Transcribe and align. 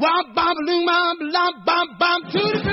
Wop, 0.00 0.34
bop, 0.34 0.56
loom, 0.64 0.86
bop, 0.86 1.16
lop, 1.20 1.54
bop, 1.66 1.88
bop, 1.98 2.22
to 2.32 2.38
the 2.38 2.69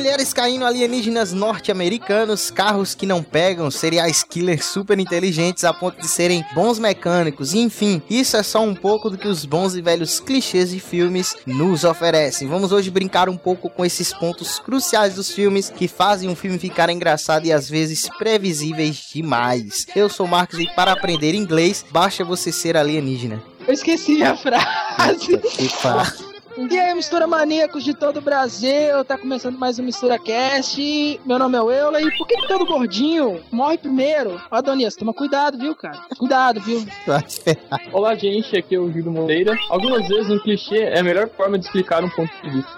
Mulheres 0.00 0.32
caindo 0.32 0.64
alienígenas 0.64 1.34
norte-americanos, 1.34 2.50
carros 2.50 2.94
que 2.94 3.04
não 3.04 3.22
pegam, 3.22 3.70
serial 3.70 4.08
killers 4.30 4.64
super 4.64 4.98
inteligentes 4.98 5.62
a 5.62 5.74
ponto 5.74 6.00
de 6.00 6.08
serem 6.08 6.42
bons 6.54 6.78
mecânicos, 6.78 7.52
enfim, 7.52 8.00
isso 8.08 8.34
é 8.34 8.42
só 8.42 8.62
um 8.62 8.74
pouco 8.74 9.10
do 9.10 9.18
que 9.18 9.28
os 9.28 9.44
bons 9.44 9.74
e 9.74 9.82
velhos 9.82 10.18
clichês 10.18 10.70
de 10.70 10.80
filmes 10.80 11.36
nos 11.46 11.84
oferecem. 11.84 12.48
Vamos 12.48 12.72
hoje 12.72 12.90
brincar 12.90 13.28
um 13.28 13.36
pouco 13.36 13.68
com 13.68 13.84
esses 13.84 14.10
pontos 14.10 14.58
cruciais 14.58 15.16
dos 15.16 15.30
filmes 15.30 15.68
que 15.68 15.86
fazem 15.86 16.30
um 16.30 16.34
filme 16.34 16.58
ficar 16.58 16.88
engraçado 16.88 17.44
e 17.44 17.52
às 17.52 17.68
vezes 17.68 18.08
previsíveis 18.16 19.10
demais. 19.12 19.86
Eu 19.94 20.08
sou 20.08 20.24
o 20.24 20.30
Marcos 20.30 20.58
e 20.58 20.66
para 20.74 20.92
aprender 20.92 21.34
inglês, 21.34 21.84
basta 21.90 22.24
você 22.24 22.50
ser 22.50 22.74
alienígena. 22.74 23.42
Eu 23.68 23.74
esqueci 23.74 24.22
a 24.22 24.34
frase. 24.34 25.34
Epa. 25.58 26.10
E 26.56 26.66
mistura 27.00 27.26
maníacos 27.26 27.82
de 27.82 27.94
todo 27.94 28.18
o 28.18 28.20
Brasil, 28.20 29.02
tá 29.06 29.16
começando 29.16 29.58
mais 29.58 29.78
um 29.78 29.82
Mistura 29.82 30.18
Cast. 30.18 31.18
Meu 31.24 31.38
nome 31.38 31.56
é 31.56 31.60
Euler. 31.60 32.06
E 32.06 32.18
por 32.18 32.26
que, 32.26 32.46
todo 32.46 32.66
gordinho 32.66 33.42
morre 33.50 33.78
primeiro? 33.78 34.38
Ó, 34.50 34.56
Adonias, 34.56 34.96
toma 34.96 35.14
cuidado, 35.14 35.56
viu, 35.56 35.74
cara? 35.74 35.98
Cuidado, 36.18 36.60
viu? 36.60 36.84
Ferrar. 37.26 37.80
Olá, 37.90 38.14
gente, 38.14 38.54
aqui 38.54 38.74
é 38.74 38.78
o 38.78 38.92
Gildo 38.92 39.10
Moreira. 39.10 39.58
Algumas 39.70 40.06
vezes 40.08 40.30
um 40.30 40.38
clichê 40.40 40.76
é 40.76 41.00
a 41.00 41.02
melhor 41.02 41.30
forma 41.30 41.58
de 41.58 41.64
explicar 41.64 42.04
um 42.04 42.10
ponto 42.10 42.30
de 42.42 42.50
vista. 42.50 42.76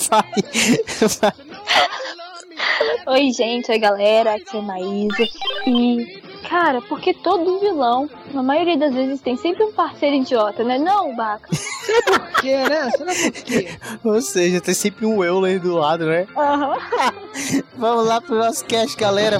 Vai. 0.08 0.24
Vai. 1.20 1.32
Oi, 3.08 3.30
gente, 3.32 3.70
oi, 3.70 3.78
galera, 3.78 4.36
aqui 4.36 4.56
é 4.56 4.62
Maísa. 4.62 5.28
E, 5.66 6.22
cara, 6.48 6.80
porque 6.82 7.12
todo 7.14 7.60
vilão, 7.60 8.08
na 8.32 8.42
maioria 8.42 8.76
das 8.76 8.94
vezes, 8.94 9.20
tem 9.20 9.36
sempre 9.36 9.64
um 9.64 9.72
parceiro 9.72 10.16
idiota, 10.16 10.64
né? 10.64 10.78
Não, 10.78 11.14
Baca? 11.14 11.48
Por 11.48 12.40
quê, 12.40 12.56
né? 12.56 12.90
Será 12.90 13.12
por 13.12 13.42
quê? 13.44 13.68
Ou 14.04 14.20
seja, 14.20 14.60
tem 14.60 14.74
sempre 14.74 15.06
um 15.06 15.22
Euler 15.24 15.60
do 15.60 15.74
lado, 15.74 16.06
né? 16.06 16.26
Aham. 16.36 16.76
Vamos 17.76 18.06
lá 18.06 18.20
pro 18.20 18.36
nosso 18.36 18.64
cast, 18.64 18.96
galera. 18.96 19.38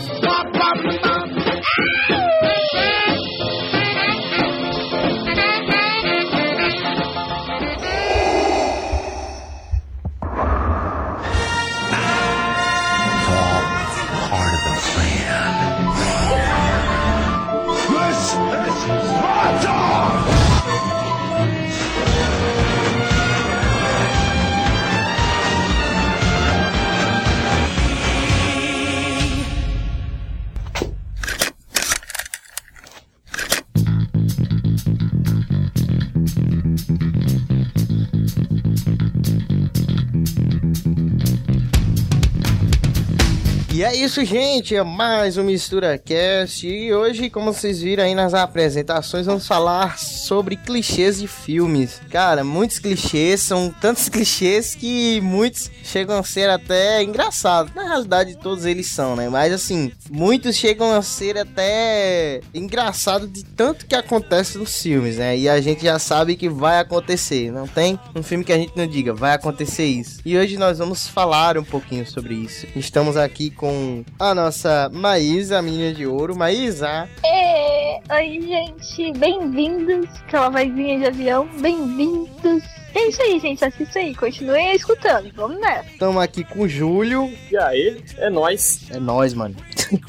E 43.81 43.83
é 43.83 43.97
isso, 43.97 44.23
gente. 44.27 44.77
É 44.77 44.83
mais 44.85 45.39
um 45.39 45.43
Mistura 45.43 45.97
Cast. 45.97 46.69
E 46.69 46.93
hoje, 46.93 47.31
como 47.31 47.51
vocês 47.51 47.81
viram 47.81 48.05
aí 48.05 48.15
nas 48.15 48.35
apresentações, 48.35 49.25
vamos 49.25 49.47
falar 49.47 49.99
sobre 49.99 50.55
clichês 50.55 51.19
de 51.19 51.27
filmes. 51.27 51.99
Cara, 52.11 52.45
muitos 52.45 52.79
clichês, 52.79 53.41
são 53.41 53.75
tantos 53.81 54.07
clichês 54.11 54.75
que 54.75 55.19
muitos 55.23 55.71
chegam 55.83 56.19
a 56.19 56.23
ser 56.23 56.51
até 56.51 57.03
engraçados. 57.03 57.75
Na 57.75 57.85
realidade, 57.85 58.37
todos 58.37 58.67
eles 58.67 58.87
são, 58.87 59.17
né? 59.17 59.31
Mas 59.31 59.51
assim, 59.51 59.91
muitos 60.11 60.57
chegam 60.57 60.93
a 60.93 61.01
ser 61.01 61.39
até 61.39 62.43
engraçados 62.53 63.33
de 63.33 63.43
tanto 63.43 63.87
que 63.87 63.95
acontece 63.95 64.59
nos 64.59 64.83
filmes, 64.83 65.17
né? 65.17 65.39
E 65.39 65.49
a 65.49 65.59
gente 65.59 65.85
já 65.85 65.99
sabe 65.99 66.37
que 66.37 66.51
vai 66.51 66.81
acontecer. 66.81 67.51
Não 67.51 67.67
tem 67.67 67.99
um 68.15 68.23
filme 68.23 68.45
que 68.45 68.53
a 68.53 68.59
gente 68.59 68.77
não 68.77 68.87
diga, 68.87 69.15
vai 69.15 69.33
acontecer 69.33 69.87
isso. 69.87 70.21
E 70.23 70.37
hoje 70.37 70.59
nós 70.59 70.77
vamos 70.77 71.09
falar 71.09 71.57
um 71.57 71.65
pouquinho 71.65 72.07
sobre 72.07 72.35
isso. 72.35 72.67
Estamos 72.77 73.17
aqui 73.17 73.49
com 73.49 73.70
a 74.19 74.35
nossa 74.35 74.91
Maísa, 74.93 75.59
a 75.59 75.63
menina 75.63 75.93
de 75.93 76.07
ouro. 76.07 76.37
Maísa, 76.37 77.09
Ê, 77.25 78.01
Oi, 78.13 78.41
gente, 78.43 79.13
bem-vindos. 79.19 80.09
Aquela 80.27 80.49
vozinha 80.49 80.99
de 80.99 81.07
avião, 81.07 81.49
bem-vindos. 81.61 82.65
É 82.93 83.09
isso 83.09 83.23
aí, 83.23 83.39
gente, 83.39 83.65
assista 83.65 84.01
aí, 84.01 84.15
continuem 84.17 84.75
escutando, 84.75 85.31
vamos 85.37 85.61
nessa. 85.61 85.89
estamos 85.91 86.21
aqui 86.21 86.43
com 86.43 86.63
o 86.63 86.69
Júlio. 86.69 87.33
E 87.51 87.57
aí, 87.57 88.03
é 88.19 88.29
nóis. 88.29 88.91
É 88.91 88.99
nóis, 88.99 89.33
mano. 89.33 89.55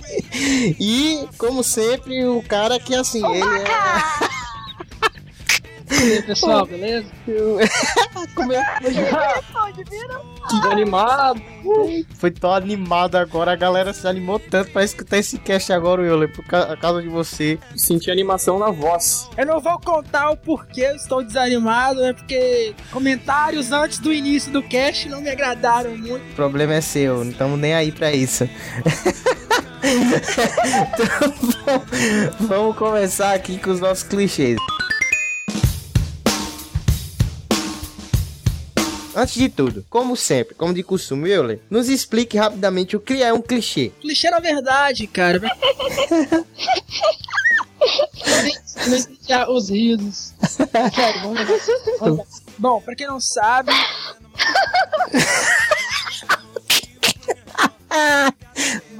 e, 0.79 1.27
como 1.37 1.63
sempre, 1.63 2.25
o 2.25 2.41
cara 2.41 2.79
que 2.79 2.95
assim, 2.95 3.23
ele 3.23 3.43
é. 3.43 4.31
E 5.91 6.13
aí, 6.13 6.21
pessoal, 6.23 6.65
beleza? 6.65 7.07
Como 8.35 8.53
é- 8.53 8.63
Animado. 10.71 11.41
Foi 12.15 12.31
tão 12.31 12.53
animado 12.53 13.15
agora, 13.15 13.51
a 13.51 13.55
galera 13.55 13.93
se 13.93 14.07
animou 14.07 14.39
tanto 14.39 14.71
pra 14.71 14.83
escutar 14.83 15.17
esse 15.17 15.37
cast 15.37 15.71
agora, 15.73 16.01
Euler, 16.03 16.31
por 16.33 16.43
ca- 16.45 16.75
causa 16.77 17.01
de 17.01 17.07
você. 17.09 17.59
Senti 17.75 18.09
animação 18.09 18.57
na 18.57 18.69
voz. 18.71 19.29
Eu 19.37 19.45
não 19.45 19.59
vou 19.59 19.79
contar 19.79 20.29
o 20.31 20.37
porquê 20.37 20.81
eu 20.81 20.95
estou 20.95 21.23
desanimado, 21.23 22.03
é 22.03 22.13
porque 22.13 22.73
comentários 22.91 23.71
antes 23.71 23.99
do 23.99 24.11
início 24.13 24.51
do 24.51 24.63
cast 24.63 25.07
não 25.09 25.21
me 25.21 25.29
agradaram 25.29 25.97
muito. 25.97 26.23
O 26.31 26.35
problema 26.35 26.73
é 26.75 26.81
seu, 26.81 27.23
não 27.23 27.31
estamos 27.31 27.59
nem 27.59 27.73
aí 27.73 27.91
pra 27.91 28.11
isso. 28.11 28.47
então, 29.83 31.05
vamos- 31.65 32.35
vamos 32.47 32.77
começar 32.77 33.33
aqui 33.33 33.57
com 33.57 33.71
os 33.71 33.79
nossos 33.79 34.03
clichês. 34.03 34.57
Antes 39.15 39.35
de 39.35 39.49
tudo, 39.49 39.85
como 39.89 40.15
sempre, 40.15 40.55
como 40.55 40.73
de 40.73 40.83
costume, 40.83 41.29
Euler, 41.29 41.59
nos 41.69 41.89
explique 41.89 42.37
rapidamente 42.37 42.95
o 42.95 42.99
que 42.99 43.21
é 43.21 43.33
um 43.33 43.41
clichê. 43.41 43.91
Clichê 43.99 44.29
na 44.29 44.39
verdade, 44.39 45.05
cara. 45.07 45.41
Os 49.49 49.69
risos. 49.69 50.33
Sério, 50.47 51.21
vamos. 51.99 52.27
Bom, 52.57 52.81
pra 52.81 52.95
quem 52.95 53.07
não 53.07 53.19
sabe, 53.19 53.71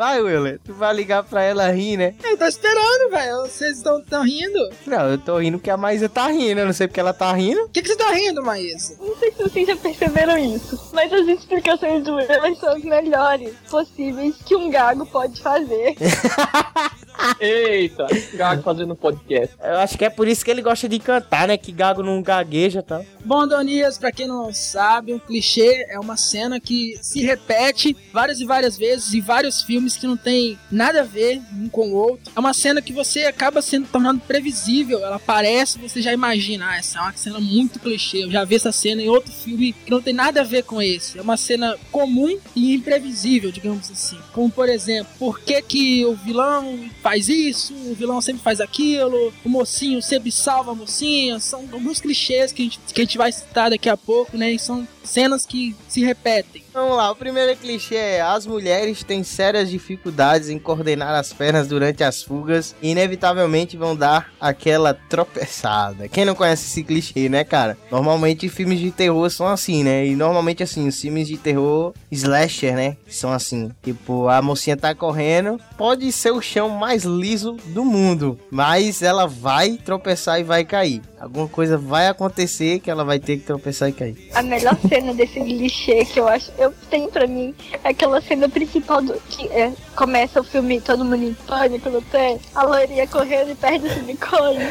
Vai, 0.01 0.17
Euler, 0.17 0.59
tu 0.65 0.73
vai 0.73 0.91
ligar 0.95 1.21
pra 1.21 1.43
ela 1.43 1.69
rir, 1.69 1.95
né? 1.95 2.15
eu 2.23 2.35
tô 2.35 2.45
esperando, 2.45 3.11
velho. 3.11 3.41
Vocês 3.41 3.77
estão 3.77 4.01
tão 4.01 4.23
rindo? 4.23 4.57
Não, 4.87 5.11
eu 5.11 5.17
tô 5.19 5.37
rindo 5.37 5.59
porque 5.59 5.69
a 5.69 5.77
Maísa 5.77 6.09
tá 6.09 6.25
rindo, 6.25 6.59
eu 6.59 6.65
não 6.65 6.73
sei 6.73 6.87
porque 6.87 6.99
ela 6.99 7.13
tá 7.13 7.31
rindo. 7.31 7.65
O 7.65 7.69
que, 7.69 7.83
que 7.83 7.87
você 7.87 7.95
tá 7.95 8.09
rindo, 8.09 8.41
Maísa? 8.41 8.97
Não 8.99 9.15
sei 9.17 9.31
se 9.31 9.43
vocês 9.43 9.67
já 9.67 9.75
perceberam 9.75 10.39
isso, 10.39 10.89
mas 10.91 11.13
as 11.13 11.27
explicações 11.27 12.03
do 12.03 12.19
Euler 12.19 12.55
são 12.55 12.69
as 12.69 12.83
melhores 12.83 13.53
possíveis 13.69 14.35
que 14.43 14.55
um 14.55 14.71
gago 14.71 15.05
pode 15.05 15.39
fazer. 15.39 15.95
Eita, 17.39 18.07
gago 18.33 18.61
fazendo 18.61 18.95
podcast. 18.95 19.55
Eu 19.63 19.79
acho 19.79 19.97
que 19.97 20.05
é 20.05 20.09
por 20.09 20.27
isso 20.27 20.43
que 20.43 20.51
ele 20.51 20.61
gosta 20.61 20.87
de 20.87 20.99
cantar, 20.99 21.47
né? 21.47 21.57
Que 21.57 21.71
gago 21.71 22.03
não 22.03 22.21
gagueja 22.21 22.79
e 22.79 22.83
tal. 22.83 23.05
Bom, 23.23 23.47
Donias, 23.47 23.97
pra 23.97 24.11
quem 24.11 24.27
não 24.27 24.53
sabe, 24.53 25.13
um 25.13 25.19
clichê 25.19 25.85
é 25.89 25.99
uma 25.99 26.17
cena 26.17 26.59
que 26.59 26.97
se 27.01 27.21
repete 27.21 27.95
várias 28.11 28.39
e 28.39 28.45
várias 28.45 28.77
vezes 28.77 29.13
em 29.13 29.21
vários 29.21 29.61
filmes 29.61 29.95
que 29.95 30.07
não 30.07 30.17
tem 30.17 30.57
nada 30.71 31.01
a 31.01 31.03
ver 31.03 31.41
um 31.53 31.69
com 31.69 31.89
o 31.89 31.95
outro. 31.95 32.31
É 32.35 32.39
uma 32.39 32.53
cena 32.53 32.81
que 32.81 32.93
você 32.93 33.25
acaba 33.25 33.61
sendo 33.61 33.87
tornando 33.87 34.21
previsível. 34.21 34.99
Ela 34.99 35.17
aparece, 35.17 35.79
você 35.79 36.01
já 36.01 36.13
imagina, 36.13 36.69
ah, 36.69 36.77
essa 36.77 36.99
é 36.99 37.01
uma 37.01 37.13
cena 37.13 37.39
muito 37.39 37.79
clichê. 37.79 38.23
Eu 38.23 38.31
já 38.31 38.43
vi 38.43 38.55
essa 38.55 38.71
cena 38.71 39.01
em 39.01 39.09
outro 39.09 39.31
filme 39.31 39.73
que 39.73 39.91
não 39.91 40.01
tem 40.01 40.13
nada 40.13 40.41
a 40.41 40.45
ver 40.45 40.63
com 40.63 40.81
esse. 40.81 41.17
É 41.17 41.21
uma 41.21 41.37
cena 41.37 41.77
comum 41.91 42.37
e 42.55 42.73
imprevisível, 42.73 43.51
digamos 43.51 43.89
assim. 43.91 44.17
Como 44.33 44.49
por 44.49 44.69
exemplo, 44.69 45.11
por 45.19 45.39
que 45.39 45.61
que 45.61 46.05
o 46.05 46.15
vilão 46.15 46.89
faz 47.01 47.10
isso? 47.19 47.73
O 47.73 47.95
vilão 47.95 48.21
sempre 48.21 48.41
faz 48.41 48.61
aquilo. 48.61 49.33
O 49.43 49.49
mocinho 49.49 50.01
sempre 50.01 50.31
salva 50.31 50.71
a 50.71 50.75
mocinha. 50.75 51.39
São 51.39 51.67
alguns 51.71 51.99
clichês 51.99 52.51
que 52.51 52.61
a 52.61 52.65
gente, 52.65 52.79
que 52.79 53.01
a 53.01 53.03
gente 53.03 53.17
vai 53.17 53.31
citar 53.31 53.69
daqui 53.69 53.89
a 53.89 53.97
pouco, 53.97 54.37
né? 54.37 54.51
E 54.51 54.59
são 54.59 54.87
cenas 55.03 55.45
que 55.45 55.75
se 55.87 56.03
repetem. 56.03 56.63
Vamos 56.73 56.95
lá, 56.95 57.11
o 57.11 57.15
primeiro 57.15 57.55
clichê 57.57 57.95
é: 57.95 58.21
as 58.21 58.45
mulheres 58.45 59.03
têm 59.03 59.23
sérias 59.23 59.69
dificuldades 59.69 60.49
em 60.49 60.57
coordenar 60.57 61.13
as 61.15 61.33
pernas 61.33 61.67
durante 61.67 62.03
as 62.03 62.23
fugas 62.23 62.75
e 62.81 62.91
inevitavelmente 62.91 63.75
vão 63.75 63.95
dar 63.95 64.31
aquela 64.39 64.93
tropeçada. 64.93 66.07
Quem 66.07 66.23
não 66.23 66.35
conhece 66.35 66.67
esse 66.67 66.83
clichê, 66.83 67.27
né, 67.27 67.43
cara? 67.43 67.77
Normalmente 67.91 68.47
filmes 68.47 68.79
de 68.79 68.91
terror 68.91 69.29
são 69.29 69.47
assim, 69.47 69.83
né? 69.83 70.05
E 70.05 70.15
normalmente 70.15 70.63
assim, 70.63 70.87
os 70.87 70.99
filmes 70.99 71.27
de 71.27 71.37
terror 71.37 71.93
slasher, 72.09 72.75
né? 72.75 72.97
São 73.07 73.31
assim, 73.31 73.71
tipo, 73.83 74.27
a 74.27 74.41
mocinha 74.41 74.77
tá 74.77 74.95
correndo, 74.95 75.59
pode 75.77 76.11
ser 76.11 76.31
o 76.31 76.41
chão 76.41 76.69
mais 76.69 77.03
liso 77.03 77.57
do 77.67 77.83
mundo, 77.83 78.39
mas 78.49 79.01
ela 79.01 79.27
vai 79.27 79.77
tropeçar 79.77 80.39
e 80.39 80.43
vai 80.43 80.63
cair. 80.63 81.01
Alguma 81.19 81.47
coisa 81.47 81.77
vai 81.77 82.07
acontecer 82.07 82.79
que 82.79 82.89
ela 82.89 83.03
vai 83.03 83.19
ter 83.19 83.37
que 83.37 83.45
tropeçar 83.45 83.89
e 83.89 83.93
cair. 83.93 84.29
A 84.33 84.41
melhor 84.41 84.75
cena 84.91 85.13
desse 85.13 85.39
clichê 85.39 86.03
que 86.03 86.19
eu 86.19 86.27
acho, 86.27 86.51
eu 86.57 86.73
tenho 86.89 87.09
pra 87.09 87.25
mim, 87.25 87.55
aquela 87.81 88.19
cena 88.19 88.49
principal 88.49 89.01
do 89.01 89.13
que 89.29 89.47
é, 89.47 89.71
começa 89.95 90.41
o 90.41 90.43
filme 90.43 90.81
todo 90.81 91.05
mundo 91.05 91.23
em 91.23 91.33
pânico 91.33 91.89
no 91.89 92.01
pé, 92.01 92.37
a 92.53 92.63
loirinha 92.63 93.07
correndo 93.07 93.51
e 93.51 93.55
perde 93.55 93.87
o 93.87 93.89
silicone. 93.89 94.67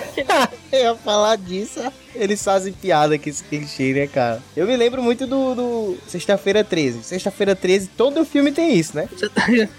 Eu 0.70 0.78
ia 0.78 0.94
falar 0.96 1.36
disso. 1.36 1.80
Eles 2.14 2.42
fazem 2.42 2.72
piada 2.72 3.18
com 3.18 3.28
esse 3.28 3.42
clichê, 3.44 3.92
né, 3.92 4.06
cara? 4.06 4.42
Eu 4.56 4.66
me 4.66 4.76
lembro 4.76 5.02
muito 5.02 5.26
do, 5.26 5.54
do 5.54 5.96
Sexta-feira 6.06 6.64
13. 6.64 7.02
Sexta-feira 7.02 7.54
13, 7.54 7.88
todo 7.96 8.24
filme 8.24 8.52
tem 8.52 8.74
isso, 8.76 8.96
né? 8.96 9.08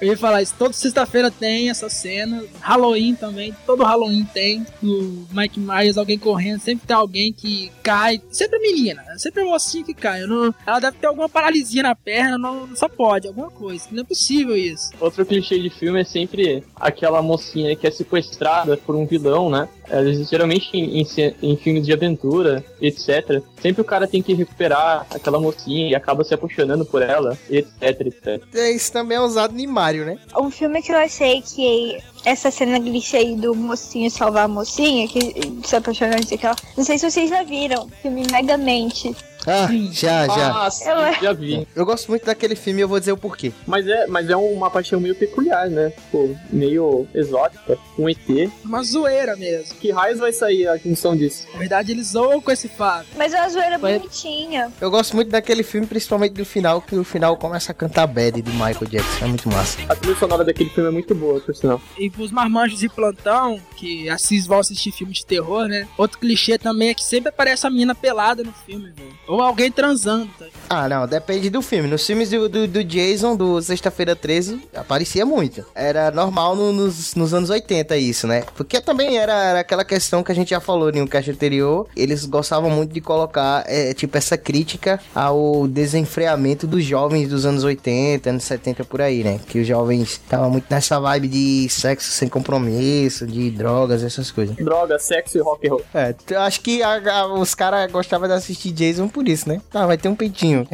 Eu 0.00 0.08
ia 0.08 0.16
falar 0.16 0.42
isso, 0.42 0.54
toda 0.58 0.72
sexta-feira 0.72 1.30
tem 1.30 1.70
essa 1.70 1.88
cena. 1.88 2.44
Halloween 2.60 3.14
também, 3.14 3.54
todo 3.66 3.82
Halloween 3.82 4.24
tem. 4.32 4.64
No 4.82 5.26
Mike 5.32 5.58
Myers, 5.58 5.98
alguém 5.98 6.18
correndo, 6.18 6.60
sempre 6.60 6.86
tem 6.86 6.96
alguém 6.96 7.32
que 7.32 7.70
cai. 7.82 8.20
Sempre 8.30 8.58
a 8.58 8.60
menina, 8.60 9.02
sempre 9.18 9.42
a 9.42 9.44
mocinha 9.44 9.84
que 9.84 9.94
cai. 9.94 10.22
Não- 10.22 10.54
ela 10.66 10.78
deve 10.80 10.96
ter 10.98 11.06
alguma 11.06 11.28
paralisia 11.28 11.82
na 11.82 11.94
perna, 11.94 12.38
não, 12.38 12.68
só 12.76 12.88
pode, 12.88 13.26
alguma 13.26 13.50
coisa. 13.50 13.86
Não 13.90 14.02
é 14.02 14.04
possível 14.04 14.56
isso. 14.56 14.90
Outro 15.00 15.24
clichê 15.26 15.58
de 15.58 15.70
filme 15.70 16.00
é 16.00 16.04
sempre 16.04 16.62
aquela 16.76 17.20
mocinha 17.22 17.74
que 17.76 17.86
é 17.86 17.90
sequestrada 17.90 18.76
por 18.76 18.94
um 18.94 19.06
vilão, 19.06 19.50
né? 19.50 19.68
É, 19.88 20.04
geralmente 20.24 20.68
em, 20.72 21.04
em 21.42 21.56
filmes 21.56 21.84
de 21.84 21.92
aventura, 21.92 22.64
etc. 22.80 23.42
Sempre 23.60 23.82
o 23.82 23.84
cara 23.84 24.06
tem 24.06 24.22
que 24.22 24.34
recuperar 24.34 25.06
aquela 25.10 25.40
mocinha 25.40 25.88
e 25.88 25.94
acaba 25.94 26.24
se 26.24 26.34
apaixonando 26.34 26.84
por 26.84 27.02
ela, 27.02 27.36
etc, 27.48 28.00
etc. 28.00 28.42
Isso 28.74 28.92
também 28.92 29.16
é 29.16 29.20
usado 29.20 29.58
em 29.58 29.66
Mario, 29.66 30.04
né? 30.04 30.18
Um 30.38 30.50
filme 30.50 30.82
que 30.82 30.92
eu 30.92 30.96
achei 30.96 31.42
que 31.42 31.98
essa 32.24 32.50
cena 32.50 32.80
clichê 32.80 33.18
aí 33.18 33.36
do 33.36 33.54
mocinho 33.54 34.10
salvar 34.10 34.44
a 34.44 34.48
mocinha, 34.48 35.08
que 35.08 35.34
se 35.64 35.76
apaixonou, 35.76 36.16
não 36.16 36.26
sei 36.26 36.36
o 36.36 36.40
que 36.40 36.46
lá. 36.46 36.56
Não 36.76 36.84
sei 36.84 36.98
se 36.98 37.10
vocês 37.10 37.30
já 37.30 37.42
viram, 37.42 37.84
o 37.84 37.90
filme 38.02 38.22
Megamente. 38.30 39.14
Ah, 39.46 39.68
já, 39.92 40.26
já. 40.26 40.64
Ah, 40.66 40.70
sim, 40.70 40.88
Eu- 40.88 41.22
já 41.22 41.32
vi. 41.32 41.66
Eu 41.74 41.86
gosto 41.86 42.08
muito 42.08 42.26
daquele 42.26 42.54
filme 42.54 42.80
e 42.80 42.82
eu 42.82 42.88
vou 42.88 42.98
dizer 43.00 43.12
o 43.12 43.16
porquê. 43.16 43.52
Mas 43.66 43.86
é, 43.86 44.06
mas 44.06 44.28
é 44.28 44.36
uma 44.36 44.70
paixão 44.70 45.00
meio 45.00 45.14
peculiar, 45.14 45.68
né? 45.68 45.90
Tipo, 45.90 46.36
meio 46.50 47.06
exótica. 47.14 47.78
Um 47.98 48.08
ET. 48.08 48.50
Uma 48.64 48.82
zoeira 48.82 49.36
mesmo. 49.36 49.74
Que 49.76 49.90
raios 49.90 50.18
vai 50.18 50.32
sair 50.32 50.66
a 50.68 50.76
junção 50.76 51.16
disso? 51.16 51.46
Na 51.52 51.58
verdade, 51.58 51.92
eles 51.92 52.08
zoam 52.08 52.40
com 52.40 52.50
esse 52.50 52.68
fato. 52.68 53.06
Mas 53.16 53.34
a 53.34 53.48
zoeira 53.48 53.78
Foi- 53.78 53.98
bonitinha. 53.98 54.70
Eu 54.80 54.90
gosto 54.90 55.14
muito 55.16 55.30
daquele 55.30 55.62
filme, 55.62 55.86
principalmente 55.86 56.32
do 56.34 56.44
final, 56.44 56.80
que 56.80 56.94
o 56.96 57.04
final 57.04 57.36
começa 57.36 57.72
a 57.72 57.74
cantar 57.74 58.06
Bad 58.06 58.40
de 58.42 58.50
Michael 58.52 58.86
Jackson. 58.88 59.24
É 59.24 59.28
muito 59.28 59.48
massa. 59.48 59.78
A 59.88 59.94
trilha 59.96 60.16
sonora 60.16 60.44
daquele 60.44 60.70
filme 60.70 60.88
é 60.88 60.92
muito 60.92 61.14
boa, 61.14 61.40
por 61.40 61.54
sinal. 61.54 61.80
E 61.98 62.08
pros 62.10 62.30
marmanjos 62.30 62.78
de 62.78 62.88
plantão, 62.88 63.60
que 63.76 64.08
assis 64.08 64.46
vão 64.46 64.58
assistir 64.58 64.92
filme 64.92 65.12
de 65.12 65.24
terror, 65.24 65.66
né? 65.66 65.86
Outro 65.96 66.18
clichê 66.18 66.58
também 66.58 66.90
é 66.90 66.94
que 66.94 67.04
sempre 67.04 67.28
aparece 67.30 67.66
a 67.66 67.70
menina 67.70 67.94
pelada 67.94 68.42
no 68.42 68.52
filme, 68.52 68.90
velho. 68.90 69.10
Ou 69.30 69.40
alguém 69.42 69.70
transando, 69.70 70.28
tá? 70.38 70.46
Ah, 70.68 70.88
não, 70.88 71.06
depende 71.06 71.50
do 71.50 71.60
filme. 71.62 71.88
Nos 71.88 72.06
filmes 72.06 72.30
do, 72.30 72.48
do, 72.48 72.66
do 72.68 72.84
Jason, 72.84 73.34
do 73.36 73.60
Sexta-feira 73.60 74.14
13, 74.14 74.60
aparecia 74.74 75.26
muito. 75.26 75.64
Era 75.74 76.10
normal 76.12 76.54
no- 76.54 76.72
nos, 76.72 77.14
nos 77.16 77.34
anos 77.34 77.50
80 77.50 77.96
isso, 77.96 78.26
né? 78.26 78.44
Porque 78.56 78.80
também 78.80 79.18
era, 79.18 79.32
era 79.32 79.60
aquela 79.60 79.84
questão 79.84 80.22
que 80.22 80.30
a 80.30 80.34
gente 80.34 80.50
já 80.50 80.60
falou 80.60 80.90
em 80.90 81.00
um 81.02 81.06
cast 81.08 81.30
anterior. 81.30 81.86
Eles 81.96 82.24
gostavam 82.24 82.70
muito 82.70 82.92
de 82.92 83.00
colocar, 83.00 83.64
é, 83.66 83.92
tipo, 83.94 84.16
essa 84.16 84.36
crítica 84.38 85.00
ao 85.14 85.66
desenfreamento 85.66 86.66
dos 86.66 86.84
jovens 86.84 87.28
dos 87.28 87.44
anos 87.44 87.64
80, 87.64 88.30
anos 88.30 88.44
70 88.44 88.84
por 88.84 89.00
aí, 89.02 89.24
né? 89.24 89.40
Que 89.48 89.58
os 89.60 89.66
jovens 89.66 90.02
estavam 90.12 90.50
muito 90.50 90.66
nessa 90.70 91.00
vibe 91.00 91.28
de 91.28 91.68
sexo 91.68 92.10
sem 92.12 92.28
compromisso, 92.28 93.26
de 93.26 93.50
drogas, 93.50 94.02
essas 94.04 94.30
coisas. 94.30 94.54
Droga, 94.56 94.98
sexo 94.98 95.36
e 95.38 95.40
rock 95.40 95.66
and 95.66 95.70
roll. 95.70 95.82
É, 95.94 96.14
eu 96.30 96.40
acho 96.42 96.60
que 96.60 96.82
a- 96.82 97.00
a- 97.22 97.26
os 97.34 97.54
caras 97.54 97.90
gostavam 97.90 98.28
de 98.28 98.34
assistir 98.34 98.70
Jason 98.72 99.08
por 99.08 99.19
isso, 99.28 99.48
né? 99.48 99.60
Ah, 99.72 99.86
vai 99.86 99.98
ter 99.98 100.08
um 100.08 100.14
peitinho. 100.14 100.66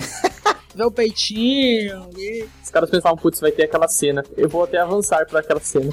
Vê 0.74 0.84
o 0.84 0.90
peitinho, 0.90 2.10
e... 2.16 2.46
Os 2.62 2.70
caras 2.70 2.90
pensavam, 2.90 3.16
putz, 3.16 3.40
vai 3.40 3.50
ter 3.50 3.64
aquela 3.64 3.88
cena. 3.88 4.22
Eu 4.36 4.48
vou 4.48 4.64
até 4.64 4.78
avançar 4.78 5.26
pra 5.26 5.40
aquela 5.40 5.60
cena. 5.60 5.90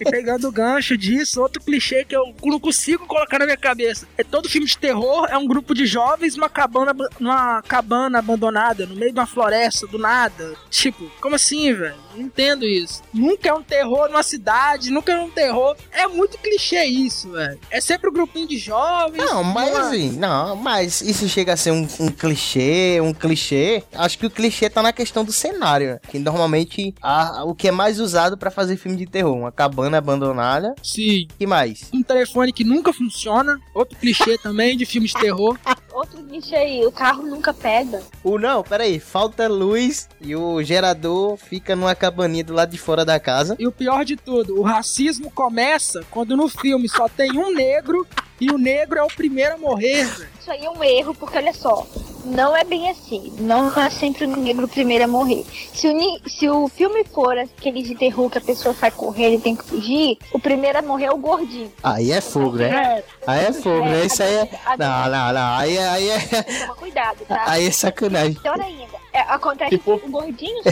E 0.00 0.10
pegando 0.10 0.48
o 0.48 0.52
gancho 0.52 0.96
disso, 0.96 1.40
outro 1.40 1.62
clichê 1.62 2.04
que 2.04 2.16
eu 2.16 2.34
não 2.44 2.58
consigo 2.60 3.06
colocar 3.06 3.38
na 3.38 3.44
minha 3.44 3.56
cabeça. 3.56 4.06
É 4.16 4.24
todo 4.24 4.48
filme 4.48 4.66
de 4.66 4.76
terror, 4.78 5.26
é 5.30 5.36
um 5.36 5.46
grupo 5.46 5.74
de 5.74 5.86
jovens 5.86 6.36
numa 6.36 6.48
cabana, 6.48 6.94
numa 7.18 7.62
cabana 7.62 8.18
abandonada, 8.18 8.86
no 8.86 8.94
meio 8.96 9.12
de 9.12 9.18
uma 9.18 9.26
floresta, 9.26 9.86
do 9.86 9.98
nada. 9.98 10.54
Tipo, 10.70 11.10
como 11.20 11.34
assim, 11.36 11.72
velho? 11.72 11.94
Não 12.14 12.22
entendo 12.22 12.64
isso. 12.64 13.02
Nunca 13.12 13.48
é 13.48 13.52
um 13.54 13.62
terror 13.62 14.08
numa 14.08 14.22
cidade, 14.22 14.90
nunca 14.90 15.12
é 15.12 15.20
um 15.20 15.30
terror. 15.30 15.76
É 15.92 16.06
muito 16.06 16.38
clichê 16.38 16.84
isso, 16.84 17.30
velho. 17.32 17.58
É 17.70 17.80
sempre 17.80 18.08
um 18.08 18.12
grupinho 18.12 18.48
de 18.48 18.58
jovens. 18.58 19.24
Não, 19.24 19.44
mas 19.44 19.70
numa- 19.72 19.88
assim, 19.88 20.12
não, 20.12 20.56
mas 20.56 21.00
isso 21.00 21.28
chega 21.28 21.52
a 21.52 21.56
ser 21.56 21.70
um, 21.72 21.86
um 22.00 22.08
clichê, 22.08 23.00
um 23.02 23.12
clichê. 23.12 23.82
Acho 23.94 24.18
que 24.18 24.26
o 24.26 24.30
clichê 24.30 24.68
tá 24.70 24.82
na 24.82 24.92
questão 24.92 25.24
do 25.24 25.32
cenário, 25.32 26.00
que 26.08 26.18
normalmente 26.18 26.94
a, 27.02 27.44
o 27.44 27.54
que 27.54 27.68
é 27.68 27.70
mais 27.72 28.00
usado 28.00 28.36
pra 28.36 28.50
fazer 28.50 28.76
filme 28.76 28.96
de 28.96 29.06
terror, 29.06 29.36
uma 29.36 29.52
cabana 29.52 29.89
abandonada. 29.98 30.74
Sim. 30.82 31.26
Que 31.38 31.46
mais? 31.46 31.88
Um 31.92 32.02
telefone 32.02 32.52
que 32.52 32.64
nunca 32.64 32.92
funciona. 32.92 33.60
Outro 33.74 33.98
clichê 33.98 34.38
também 34.42 34.76
de 34.76 34.86
filme 34.86 35.06
de 35.06 35.14
terror. 35.14 35.58
Outro 35.92 36.22
clichê 36.22 36.56
aí, 36.56 36.86
o 36.86 36.92
carro 36.92 37.22
nunca 37.22 37.52
pega. 37.52 38.02
O 38.22 38.38
não, 38.38 38.62
peraí, 38.62 38.98
falta 38.98 39.48
luz 39.48 40.08
e 40.20 40.34
o 40.36 40.62
gerador 40.62 41.36
fica 41.36 41.74
numa 41.74 41.94
cabaninha 41.94 42.44
do 42.44 42.54
lado 42.54 42.70
de 42.70 42.78
fora 42.78 43.04
da 43.04 43.18
casa. 43.18 43.56
E 43.58 43.66
o 43.66 43.72
pior 43.72 44.04
de 44.04 44.16
tudo, 44.16 44.58
o 44.58 44.62
racismo 44.62 45.30
começa 45.30 46.04
quando 46.10 46.36
no 46.36 46.48
filme 46.48 46.88
só 46.88 47.08
tem 47.08 47.38
um 47.38 47.52
negro 47.52 48.06
e 48.40 48.50
o 48.50 48.58
negro 48.58 48.98
é 48.98 49.02
o 49.02 49.08
primeiro 49.08 49.54
a 49.54 49.58
morrer. 49.58 50.04
Isso 50.40 50.50
aí 50.50 50.64
é 50.64 50.70
um 50.70 50.82
erro, 50.82 51.14
porque 51.14 51.36
olha 51.36 51.52
só, 51.52 51.86
não 52.24 52.56
é 52.56 52.64
bem 52.64 52.88
assim. 52.90 53.32
Não 53.38 53.68
é 53.78 53.90
sempre 53.90 54.24
o 54.24 54.36
negro 54.36 54.66
primeiro 54.66 55.04
a 55.04 55.06
morrer. 55.08 55.44
Se 55.74 55.86
o, 55.88 56.28
se 56.28 56.48
o 56.48 56.68
filme 56.68 57.04
for 57.04 57.36
aquele 57.38 57.82
de 57.82 57.94
terror 57.94 58.30
que 58.30 58.38
a 58.38 58.40
pessoa 58.40 58.74
sai 58.74 58.90
correndo 58.90 59.34
e 59.34 59.40
tem 59.40 59.54
que 59.56 59.64
fugir, 59.64 60.18
o 60.32 60.38
primeiro 60.38 60.78
a 60.78 60.82
morrer 60.82 61.06
é 61.06 61.12
o 61.12 61.16
gordinho. 61.18 61.72
Aí 61.82 62.10
é 62.12 62.20
fogo, 62.20 62.56
né? 62.56 62.68
É, 62.98 63.04
Aí 63.26 63.44
é 63.46 63.52
fogo, 63.52 63.84
né? 63.84 64.04
Isso 64.06 64.22
aí 64.22 64.34
é. 64.34 64.50
a- 64.64 64.76
Não, 64.76 65.10
não, 65.10 65.32
não. 65.32 65.56
Aí, 65.58 65.76
é- 65.76 65.88
aí, 65.88 66.08
é, 66.10 66.18
Toma 66.60 66.74
cuidado, 66.76 67.18
tá? 67.28 67.44
aí 67.46 67.66
é 67.66 67.70
sacanagem. 67.70 68.34
Pior 68.34 68.60
ainda, 68.60 68.98
é, 69.20 69.32
acontece 69.32 69.70
Tipo- 69.70 69.98
que 69.98 70.06
o 70.06 70.10
gordinho, 70.10 70.62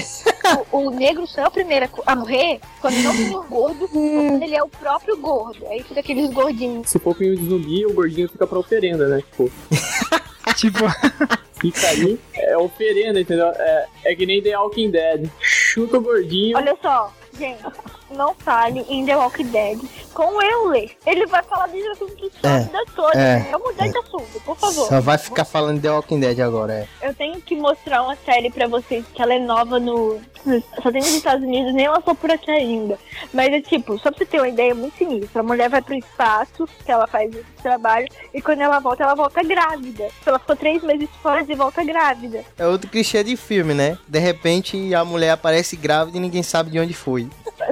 o, 0.73 0.79
o 0.79 0.91
negro 0.91 1.27
só 1.27 1.43
é 1.43 1.47
o 1.47 1.51
primeiro 1.51 1.89
a 2.07 2.17
morrer 2.17 2.61
quando 2.81 2.97
não 3.03 3.15
for 3.15 3.47
gordo, 3.49 3.83
ou 3.83 3.89
quando 4.29 4.43
ele 4.43 4.57
é 4.57 4.63
o 4.63 4.69
próprio 4.69 5.17
gordo. 5.19 5.67
Aí 5.69 5.83
fica 5.83 6.01
aqueles 6.01 6.31
gordinhos. 6.31 6.89
Se 6.89 6.99
for 6.99 7.15
filme 7.15 7.37
de 7.37 7.49
zumbi, 7.49 7.87
o 7.87 7.93
gordinho 7.93 8.29
fica 8.29 8.47
pra 8.47 8.59
oferenda, 8.59 9.09
né? 9.09 9.23
Tipo, 9.23 9.51
Tipo, 10.57 10.79
fica 11.61 11.87
aí, 11.89 12.19
é 12.35 12.57
oferenda, 12.57 13.21
entendeu? 13.21 13.47
É, 13.47 13.87
é 14.07 14.15
que 14.15 14.27
nem 14.27 14.43
The 14.43 14.59
Walking 14.59 14.91
Dead. 14.91 15.31
Chuta 15.41 15.99
o 15.99 16.01
gordinho. 16.01 16.57
Olha 16.57 16.77
só, 16.83 17.13
gente, 17.39 17.63
não 18.11 18.35
fale 18.35 18.85
em 18.89 19.05
The 19.05 19.17
Walking 19.17 19.45
Dead 19.49 19.79
com 20.15 20.43
Euler. 20.43 20.91
Ele 21.07 21.27
vai 21.27 21.43
falar 21.43 21.67
desse 21.69 21.89
assunto 21.89 22.31
só 22.41 22.49
É, 22.49 22.55
a 22.57 22.59
vida 22.61 22.85
toda. 22.95 23.19
é, 23.19 23.39
Vamos 23.51 23.69
mudar 23.69 23.89
de 23.89 23.99
assunto, 23.99 24.41
por 24.45 24.57
favor. 24.57 24.89
Só 24.89 25.01
vai 25.01 25.19
ficar 25.19 25.45
falando 25.45 25.77
de 25.77 25.83
The 25.83 25.91
Walking 25.91 26.21
Dead 26.21 26.41
agora, 26.41 26.73
é. 26.73 26.89
Eu 27.07 27.15
tenho 27.15 27.41
que 27.41 27.55
mostrar 27.57 28.03
uma 28.03 28.17
série 28.25 28.51
pra 28.51 28.67
vocês 28.67 29.05
que 29.15 29.23
ela 29.23 29.35
é 29.35 29.39
nova 29.39 29.79
no. 29.79 30.21
no- 30.45 30.63
Só 30.83 30.91
tem 30.91 31.01
nos 31.03 31.15
Estados 31.15 31.47
Unidos, 31.47 31.73
nem 31.75 31.89
lançou 31.89 32.15
por 32.15 32.31
aqui 32.31 32.51
ainda. 32.51 32.99
Mas 33.33 33.53
é 33.53 33.61
tipo, 33.61 33.97
só 33.99 34.11
pra 34.11 34.19
você 34.19 34.27
ter 34.27 34.39
uma 34.41 34.49
ideia, 34.49 34.71
é 34.71 34.75
muito 34.75 34.97
sinistra. 34.97 35.41
A 35.41 35.45
mulher 35.45 35.69
vai 35.69 35.83
pro 35.83 35.95
espaço, 35.95 36.67
que 36.85 36.91
ela 36.91 37.07
faz 37.07 37.31
esse 37.35 37.45
trabalho, 37.63 38.09
e 38.33 38.41
quando 38.41 38.61
ela 38.61 38.79
volta, 38.81 39.03
ela 39.05 39.15
volta 39.15 39.43
grávida. 39.43 40.09
Ela 40.27 40.39
ficou 40.39 40.57
três 40.57 40.83
meses 40.83 41.09
fora 41.23 41.45
e 41.49 41.55
volta 41.55 41.85
grávida. 41.85 42.45
É 42.59 42.67
outro 42.67 42.89
clichê 42.91 43.23
de 43.23 43.37
filme, 43.37 43.75
né? 43.75 43.99
De 44.09 44.19
repente 44.19 44.95
a 44.95 45.05
mulher 45.05 45.31
aparece 45.31 45.77
grávida 45.77 46.17
e 46.17 46.21
ninguém 46.21 46.43
sabe 46.43 46.71
de 46.71 46.79
onde 46.81 46.95
foi. 46.95 47.29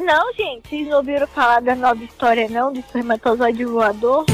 Não, 0.06 0.32
gente, 0.34 0.68
vocês 0.68 0.86
não 0.86 0.98
ouviram 0.98 1.26
falar 1.26 1.60
da 1.60 1.74
nova 1.74 2.02
história, 2.04 2.48
não? 2.48 2.72
Do 2.72 2.78
espermatozoide 2.78 3.64
voador? 3.64 4.24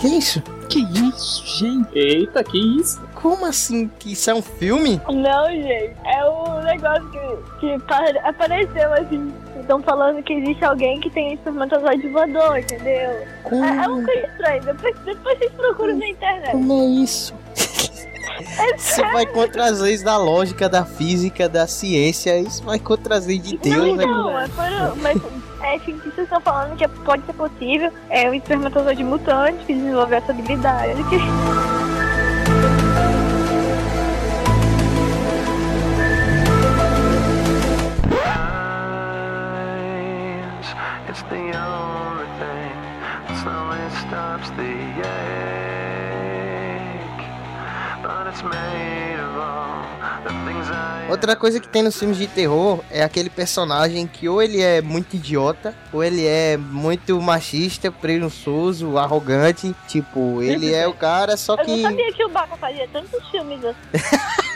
Que 0.00 0.06
isso? 0.08 0.42
que 0.70 0.80
isso, 0.80 1.46
gente? 1.58 1.96
Eita, 1.96 2.42
que 2.42 2.58
isso? 2.80 3.00
Como 3.14 3.44
assim? 3.46 3.88
Que 3.98 4.12
isso 4.12 4.30
é 4.30 4.34
um 4.34 4.42
filme? 4.42 5.00
Não, 5.08 5.46
gente. 5.50 5.92
É 6.04 6.28
um 6.28 6.62
negócio 6.62 7.08
que, 7.10 7.60
que 7.60 7.78
pa- 7.84 8.10
apareceu 8.24 8.92
assim. 8.94 9.32
Estão 9.60 9.80
falando 9.82 10.22
que 10.22 10.32
existe 10.32 10.64
alguém 10.64 10.98
que 11.00 11.08
tem 11.10 11.34
espermatozoide 11.34 12.08
voador, 12.08 12.58
entendeu? 12.58 13.10
Como, 13.44 13.64
É, 13.64 13.68
é 13.84 13.88
uma 13.88 14.04
coisa 14.04 14.26
estranha. 14.26 14.60
Depois, 14.62 14.98
depois 15.04 15.38
vocês 15.38 15.52
procuram 15.52 15.96
na 15.96 16.08
internet. 16.08 16.50
como 16.52 16.72
é 16.72 16.84
isso? 17.02 17.34
Isso 18.76 19.02
vai 19.12 19.26
contra 19.26 19.66
as 19.66 19.80
leis 19.80 20.02
da 20.02 20.16
lógica, 20.16 20.68
da 20.68 20.84
física, 20.84 21.48
da 21.48 21.66
ciência. 21.66 22.38
Isso 22.38 22.62
vai 22.62 22.78
contra 22.78 23.16
as 23.16 23.26
leis 23.26 23.42
de 23.42 23.56
Deus, 23.56 23.88
não, 23.88 23.96
né? 23.96 24.06
não, 24.06 24.38
é 24.38 24.48
por, 24.48 24.96
mas 24.96 25.20
é, 25.62 25.78
cientistas 25.78 26.24
estão 26.24 26.40
falando 26.40 26.76
que 26.76 26.86
pode 26.88 27.24
ser 27.24 27.32
possível. 27.32 27.92
É 28.10 28.28
um 28.28 28.34
espermatozoide 28.34 29.02
mutante 29.02 29.64
que 29.64 29.74
desenvolveu 29.74 30.18
essa 30.18 30.32
habilidade. 30.32 31.02
Que... 31.04 31.16
It's 41.08 41.22
the 41.30 41.36
only 41.36 42.26
thing 42.40 42.74
that 43.28 43.38
slowly 43.40 43.88
stops 44.00 44.50
the 44.56 44.72
ache. 45.06 45.43
Outra 51.08 51.36
coisa 51.36 51.60
que 51.60 51.68
tem 51.68 51.82
nos 51.82 51.98
filmes 51.98 52.16
de 52.16 52.26
terror 52.26 52.80
é 52.90 53.02
aquele 53.02 53.28
personagem 53.28 54.06
que 54.06 54.28
ou 54.28 54.42
ele 54.42 54.60
é 54.60 54.80
muito 54.80 55.14
idiota, 55.14 55.74
ou 55.92 56.02
ele 56.02 56.26
é 56.26 56.56
muito 56.56 57.20
machista, 57.20 57.92
presunçoso, 57.92 58.96
arrogante. 58.98 59.74
Tipo, 59.86 60.42
ele 60.42 60.72
é 60.72 60.86
o 60.88 60.94
cara, 60.94 61.36
só 61.36 61.54
Eu 61.54 61.58
não 61.58 61.64
que. 61.64 61.82
sabia 61.82 62.12
que 62.12 62.24
o 62.24 62.28
Baca 62.30 62.56
fazia 62.56 62.88
tantos 62.92 63.28
filmes 63.30 63.60
assim. 63.64 63.78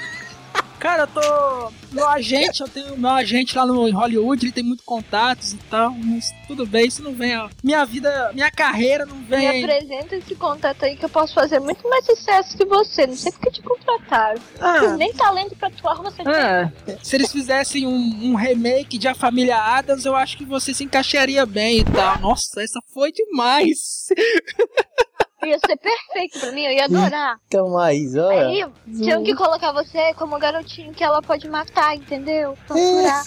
Cara, 0.89 1.03
eu 1.03 1.07
tô. 1.09 1.73
Meu 1.93 2.09
agente, 2.09 2.63
eu 2.63 2.69
tenho 2.69 2.97
meu 2.97 3.11
agente 3.11 3.55
lá 3.55 3.67
no 3.67 3.87
em 3.87 3.93
Hollywood, 3.93 4.47
ele 4.47 4.53
tem 4.53 4.65
muito 4.65 4.83
contatos 4.85 5.53
e 5.53 5.57
tal, 5.71 5.91
mas 5.91 6.33
tudo 6.47 6.65
bem, 6.65 6.87
isso 6.87 7.03
não 7.03 7.13
vem, 7.13 7.37
ó. 7.37 7.51
Minha 7.63 7.85
vida, 7.85 8.31
minha 8.33 8.51
carreira 8.51 9.05
não 9.05 9.17
Me 9.17 9.25
vem. 9.27 9.63
apresenta 9.65 10.17
esse 10.17 10.35
contato 10.35 10.83
aí 10.87 10.97
que 10.97 11.05
eu 11.05 11.09
posso 11.11 11.35
fazer 11.35 11.61
muito 11.61 11.87
mais 11.87 12.07
sucesso 12.07 12.57
que 12.57 12.65
você. 12.65 13.07
Não 13.07 13.15
sei 13.17 13.31
porque 13.33 13.51
te 13.51 13.61
contrataram. 13.63 14.41
Ah, 14.59 14.95
Nem 14.97 15.13
talento 15.13 15.55
pra 15.57 15.69
atuar 15.69 15.97
você 15.97 16.25
tem. 16.25 16.33
é. 16.33 16.73
Se 17.03 17.17
eles 17.17 17.31
fizessem 17.31 17.87
um, 17.87 18.31
um 18.31 18.35
remake 18.35 18.97
de 18.97 19.09
A 19.09 19.15
Família 19.15 19.59
Adams, 19.59 20.07
eu 20.07 20.17
acho 20.17 20.39
que 20.39 20.45
você 20.47 20.73
se 20.73 20.85
encaixaria 20.85 21.45
bem 21.45 21.81
e 21.81 21.85
tal. 21.85 22.19
Nossa, 22.21 22.63
essa 22.63 22.81
foi 22.95 23.13
demais. 23.13 24.07
Ia 25.45 25.59
ser 25.59 25.77
perfeito 25.77 26.41
pra 26.41 26.51
mim, 26.53 26.63
eu 26.65 26.73
ia 26.73 26.85
adorar. 26.87 27.39
Então, 27.47 27.71
mas, 27.71 28.17
olha. 28.17 28.47
Aí 28.49 28.67
tinham 28.97 29.23
que 29.23 29.35
colocar 29.35 29.71
você 29.73 30.13
como 30.15 30.39
garotinho 30.39 30.93
que 30.93 31.05
ela 31.05 31.23
pode 31.23 31.49
matar, 31.49 31.95
entendeu? 31.95 32.57
Torturar. 32.67 33.25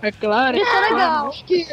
É 0.00 0.12
claro. 0.12 0.56
Isso 0.56 0.70
é 0.76 0.80
legal. 0.80 1.28
Acho 1.28 1.44
que. 1.44 1.66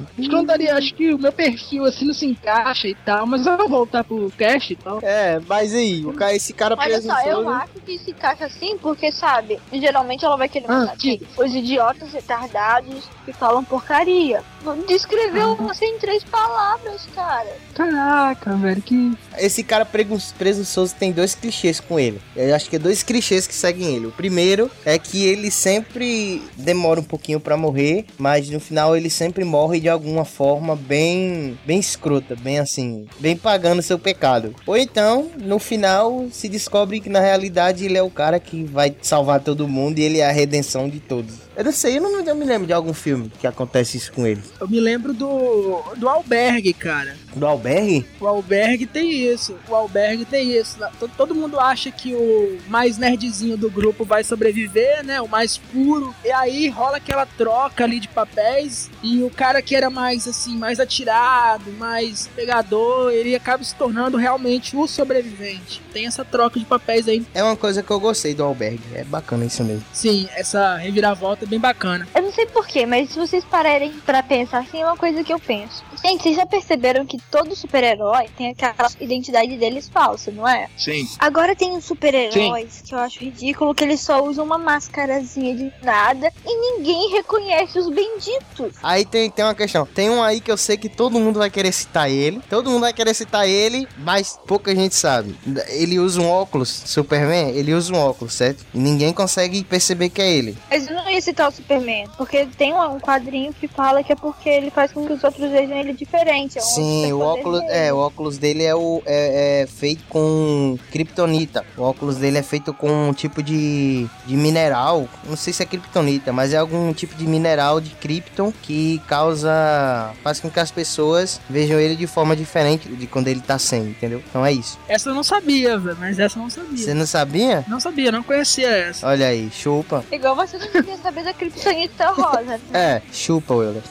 Acho 0.00 0.14
que 0.16 0.28
não 0.28 0.44
daria, 0.44 0.74
acho 0.76 0.94
que 0.94 1.12
o 1.12 1.18
meu 1.18 1.30
perfil 1.30 1.84
assim 1.84 2.06
não 2.06 2.14
se 2.14 2.24
encaixa 2.24 2.88
e 2.88 2.94
tal, 2.94 3.26
mas 3.26 3.44
eu 3.46 3.56
vou 3.58 3.68
voltar 3.68 4.02
pro 4.02 4.30
cast 4.30 4.72
e 4.72 4.76
tal. 4.76 4.98
É, 5.02 5.38
mas 5.46 5.74
aí, 5.74 6.04
o 6.06 6.12
cara, 6.14 6.34
esse 6.34 6.52
cara 6.54 6.74
Olha 6.78 7.02
só, 7.02 7.12
eu 7.18 7.22
presunçoso. 7.22 7.48
acho 7.50 7.72
que 7.84 7.98
se 7.98 8.10
encaixa 8.12 8.46
assim 8.46 8.78
porque, 8.78 9.12
sabe, 9.12 9.60
geralmente 9.72 10.24
ela 10.24 10.36
vai 10.38 10.48
querer 10.48 10.70
Ah, 10.70 10.80
matar 10.80 10.96
quem? 10.96 11.20
Os 11.36 11.54
idiotas 11.54 12.12
retardados 12.14 13.04
que 13.26 13.32
falam 13.34 13.62
porcaria. 13.62 14.42
Descreveu 14.86 15.56
você 15.56 15.84
em 15.84 15.98
três 15.98 16.22
palavras, 16.24 17.06
cara. 17.14 17.56
Caraca, 17.74 18.54
velho, 18.56 18.82
que. 18.82 19.16
Esse 19.38 19.62
cara 19.62 19.84
presunçoso 19.84 20.94
tem 20.94 21.12
dois 21.12 21.34
clichês 21.34 21.80
com 21.80 21.98
ele. 21.98 22.20
Eu 22.36 22.54
acho 22.54 22.68
que 22.68 22.76
é 22.76 22.78
dois 22.78 23.02
clichês 23.02 23.46
que 23.46 23.54
seguem 23.54 23.94
ele. 23.96 24.06
O 24.06 24.12
primeiro 24.12 24.70
é 24.84 24.98
que 24.98 25.24
ele 25.24 25.50
sempre 25.50 26.42
demora 26.56 27.00
um 27.00 27.04
pouquinho 27.04 27.40
pra 27.40 27.56
morrer, 27.56 28.04
mas 28.18 28.50
no 28.50 28.60
final 28.60 28.96
ele 28.96 29.08
sempre 29.08 29.44
morre 29.44 29.80
de 29.80 29.88
alguma 29.88 30.24
forma 30.24 30.76
bem, 30.76 31.58
bem 31.64 31.78
escrota, 31.78 32.36
bem 32.36 32.58
assim, 32.58 33.06
bem 33.18 33.36
pagando 33.36 33.82
seu 33.82 33.98
pecado. 33.98 34.54
Ou 34.66 34.76
então, 34.76 35.30
no 35.38 35.58
final, 35.58 36.26
se 36.30 36.48
descobre 36.48 37.00
que 37.00 37.08
na 37.08 37.20
realidade 37.20 37.84
ele 37.84 37.96
é 37.96 38.02
o 38.02 38.10
cara 38.10 38.38
que 38.38 38.64
vai 38.64 38.94
salvar 39.00 39.40
todo 39.40 39.68
mundo 39.68 39.98
e 39.98 40.02
ele 40.02 40.18
é 40.18 40.28
a 40.28 40.32
redenção 40.32 40.88
de 40.88 41.00
todos. 41.00 41.49
Eu 41.60 41.64
não 41.64 41.72
sei, 41.72 41.98
eu 41.98 42.00
não 42.00 42.20
eu 42.24 42.34
me 42.34 42.46
lembro 42.46 42.66
de 42.66 42.72
algum 42.72 42.94
filme 42.94 43.30
que 43.38 43.46
acontece 43.46 43.98
isso 43.98 44.10
com 44.14 44.26
ele. 44.26 44.42
Eu 44.58 44.66
me 44.66 44.80
lembro 44.80 45.12
do. 45.12 45.82
do 45.94 46.08
albergue, 46.08 46.72
cara. 46.72 47.14
Do 47.34 47.46
Albergue? 47.46 48.06
O 48.20 48.26
albergue 48.26 48.86
tem 48.86 49.10
isso. 49.12 49.56
O 49.68 49.74
albergue 49.74 50.24
tem 50.24 50.50
isso. 50.56 50.78
Todo, 51.16 51.34
mundo 51.34 51.60
acha 51.60 51.90
que 51.90 52.14
o 52.14 52.58
mais 52.68 52.98
nerdzinho 52.98 53.56
do 53.56 53.70
grupo 53.70 54.04
vai 54.04 54.24
sobreviver, 54.24 55.04
né? 55.04 55.20
O 55.20 55.28
mais 55.28 55.58
puro. 55.58 56.14
E 56.24 56.32
aí 56.32 56.68
rola 56.68 56.96
aquela 56.96 57.26
troca 57.26 57.84
ali 57.84 58.00
de 58.00 58.08
papéis. 58.08 58.90
E 59.02 59.22
o 59.22 59.30
cara 59.30 59.62
que 59.62 59.76
era 59.76 59.90
mais 59.90 60.26
assim, 60.26 60.56
mais 60.56 60.80
atirado, 60.80 61.70
mais 61.72 62.28
pegador, 62.34 63.12
ele 63.12 63.34
acaba 63.34 63.62
se 63.62 63.74
tornando 63.74 64.16
realmente 64.16 64.76
o 64.76 64.86
sobrevivente. 64.88 65.80
Tem 65.92 66.06
essa 66.06 66.24
troca 66.24 66.58
de 66.58 66.64
papéis 66.64 67.06
aí. 67.06 67.24
É 67.34 67.42
uma 67.42 67.56
coisa 67.56 67.82
que 67.82 67.90
eu 67.90 68.00
gostei 68.00 68.34
do 68.34 68.42
Albergue. 68.42 68.82
É 68.94 69.04
bacana 69.04 69.44
isso 69.44 69.62
mesmo. 69.62 69.84
Sim, 69.92 70.28
essa 70.34 70.76
reviravolta 70.76 71.46
bem 71.50 71.58
bacana. 71.58 72.08
Eu 72.14 72.22
não 72.22 72.32
sei 72.32 72.46
porquê, 72.46 72.86
mas 72.86 73.10
se 73.10 73.18
vocês 73.18 73.44
pararem 73.44 73.90
pra 74.06 74.22
pensar 74.22 74.60
assim, 74.60 74.80
é 74.80 74.86
uma 74.86 74.96
coisa 74.96 75.24
que 75.24 75.32
eu 75.32 75.38
penso. 75.38 75.84
Gente, 76.02 76.22
vocês 76.22 76.36
já 76.36 76.46
perceberam 76.46 77.06
que 77.06 77.18
todo 77.30 77.54
super-herói 77.54 78.28
tem 78.36 78.50
aquela 78.50 78.90
identidade 79.00 79.56
deles 79.56 79.88
falsa, 79.88 80.30
não 80.30 80.46
é? 80.46 80.68
Sim. 80.76 81.08
Agora 81.18 81.54
tem 81.54 81.76
os 81.76 81.84
super-heróis 81.84 82.82
que 82.84 82.94
eu 82.94 82.98
acho 82.98 83.20
ridículo 83.20 83.74
que 83.74 83.84
eles 83.84 84.00
só 84.00 84.22
usam 84.22 84.44
uma 84.44 84.58
máscarazinha 84.58 85.56
de 85.56 85.72
nada 85.82 86.32
e 86.44 86.76
ninguém 86.76 87.10
reconhece 87.12 87.78
os 87.78 87.88
benditos. 87.88 88.74
Aí 88.82 89.04
tem, 89.04 89.30
tem 89.30 89.44
uma 89.44 89.54
questão. 89.54 89.86
Tem 89.86 90.10
um 90.10 90.22
aí 90.22 90.40
que 90.40 90.50
eu 90.50 90.56
sei 90.56 90.76
que 90.76 90.88
todo 90.88 91.18
mundo 91.18 91.38
vai 91.38 91.50
querer 91.50 91.72
citar 91.72 92.10
ele. 92.10 92.40
Todo 92.48 92.70
mundo 92.70 92.82
vai 92.82 92.92
querer 92.92 93.14
citar 93.14 93.48
ele, 93.48 93.86
mas 93.98 94.38
pouca 94.46 94.74
gente 94.74 94.94
sabe. 94.94 95.36
Ele 95.68 95.98
usa 95.98 96.20
um 96.20 96.28
óculos, 96.28 96.68
Superman, 96.86 97.50
ele 97.50 97.74
usa 97.74 97.92
um 97.92 97.98
óculos, 97.98 98.34
certo? 98.34 98.64
E 98.74 98.78
ninguém 98.78 99.12
consegue 99.12 99.62
perceber 99.64 100.08
que 100.08 100.20
é 100.20 100.30
ele. 100.30 100.56
Mas 100.70 100.88
eu 100.88 100.94
não 100.94 101.08
ia 101.08 101.20
citar 101.20 101.48
o 101.48 101.52
Superman, 101.52 102.08
porque 102.16 102.46
tem 102.56 102.74
um 102.74 102.80
um 102.90 103.00
quadrinho 103.00 103.52
que 103.52 103.68
fala 103.68 104.02
que 104.02 104.12
é 104.12 104.16
porque 104.16 104.48
ele 104.48 104.70
faz 104.70 104.92
com 104.92 105.06
que 105.06 105.12
os 105.12 105.22
outros 105.22 105.50
vejam 105.50 105.76
ele 105.76 105.89
diferente. 105.92 106.58
É 106.58 106.62
um 106.62 106.64
Sim, 106.64 107.12
o 107.12 107.20
óculos, 107.20 107.60
dele. 107.60 107.72
é, 107.72 107.92
o 107.92 107.96
óculos 107.98 108.38
dele 108.38 108.64
é, 108.64 108.74
o, 108.74 109.02
é, 109.06 109.62
é 109.62 109.66
feito 109.66 110.04
com 110.08 110.78
kryptonita. 110.90 111.64
O 111.76 111.82
óculos 111.82 112.16
dele 112.16 112.38
é 112.38 112.42
feito 112.42 112.72
com 112.72 113.08
um 113.08 113.12
tipo 113.12 113.42
de, 113.42 114.06
de 114.26 114.36
mineral. 114.36 115.08
Não 115.24 115.36
sei 115.36 115.52
se 115.52 115.62
é 115.62 115.66
kryptonita, 115.66 116.32
mas 116.32 116.52
é 116.52 116.56
algum 116.58 116.92
tipo 116.92 117.14
de 117.14 117.26
mineral 117.26 117.80
de 117.80 117.90
krypton 117.90 118.52
que 118.62 119.00
causa. 119.06 120.12
faz 120.22 120.40
com 120.40 120.50
que 120.50 120.60
as 120.60 120.70
pessoas 120.70 121.40
vejam 121.48 121.78
ele 121.78 121.96
de 121.96 122.06
forma 122.06 122.34
diferente 122.36 122.88
de 122.88 123.06
quando 123.06 123.28
ele 123.28 123.40
tá 123.40 123.58
sem, 123.58 123.82
entendeu? 123.82 124.22
Então 124.28 124.44
é 124.44 124.52
isso. 124.52 124.78
Essa 124.88 125.10
eu 125.10 125.14
não 125.14 125.22
sabia, 125.22 125.78
velho, 125.78 125.96
mas 125.98 126.18
essa 126.18 126.38
eu 126.38 126.42
não 126.42 126.50
sabia. 126.50 126.76
Você 126.78 126.94
não 126.94 127.06
sabia? 127.06 127.64
Não 127.68 127.80
sabia, 127.80 128.12
não 128.12 128.22
conhecia 128.22 128.68
essa. 128.68 129.06
Olha 129.06 129.26
aí, 129.26 129.50
chupa. 129.52 130.04
Igual 130.10 130.34
você 130.36 130.58
não 130.58 130.68
queria 130.68 130.96
saber 130.98 131.24
da 131.24 131.32
Kryptonita 131.32 132.10
Rosa. 132.10 132.42
né? 132.42 132.60
É, 132.72 133.02
chupa, 133.12 133.54
Willer. 133.54 133.82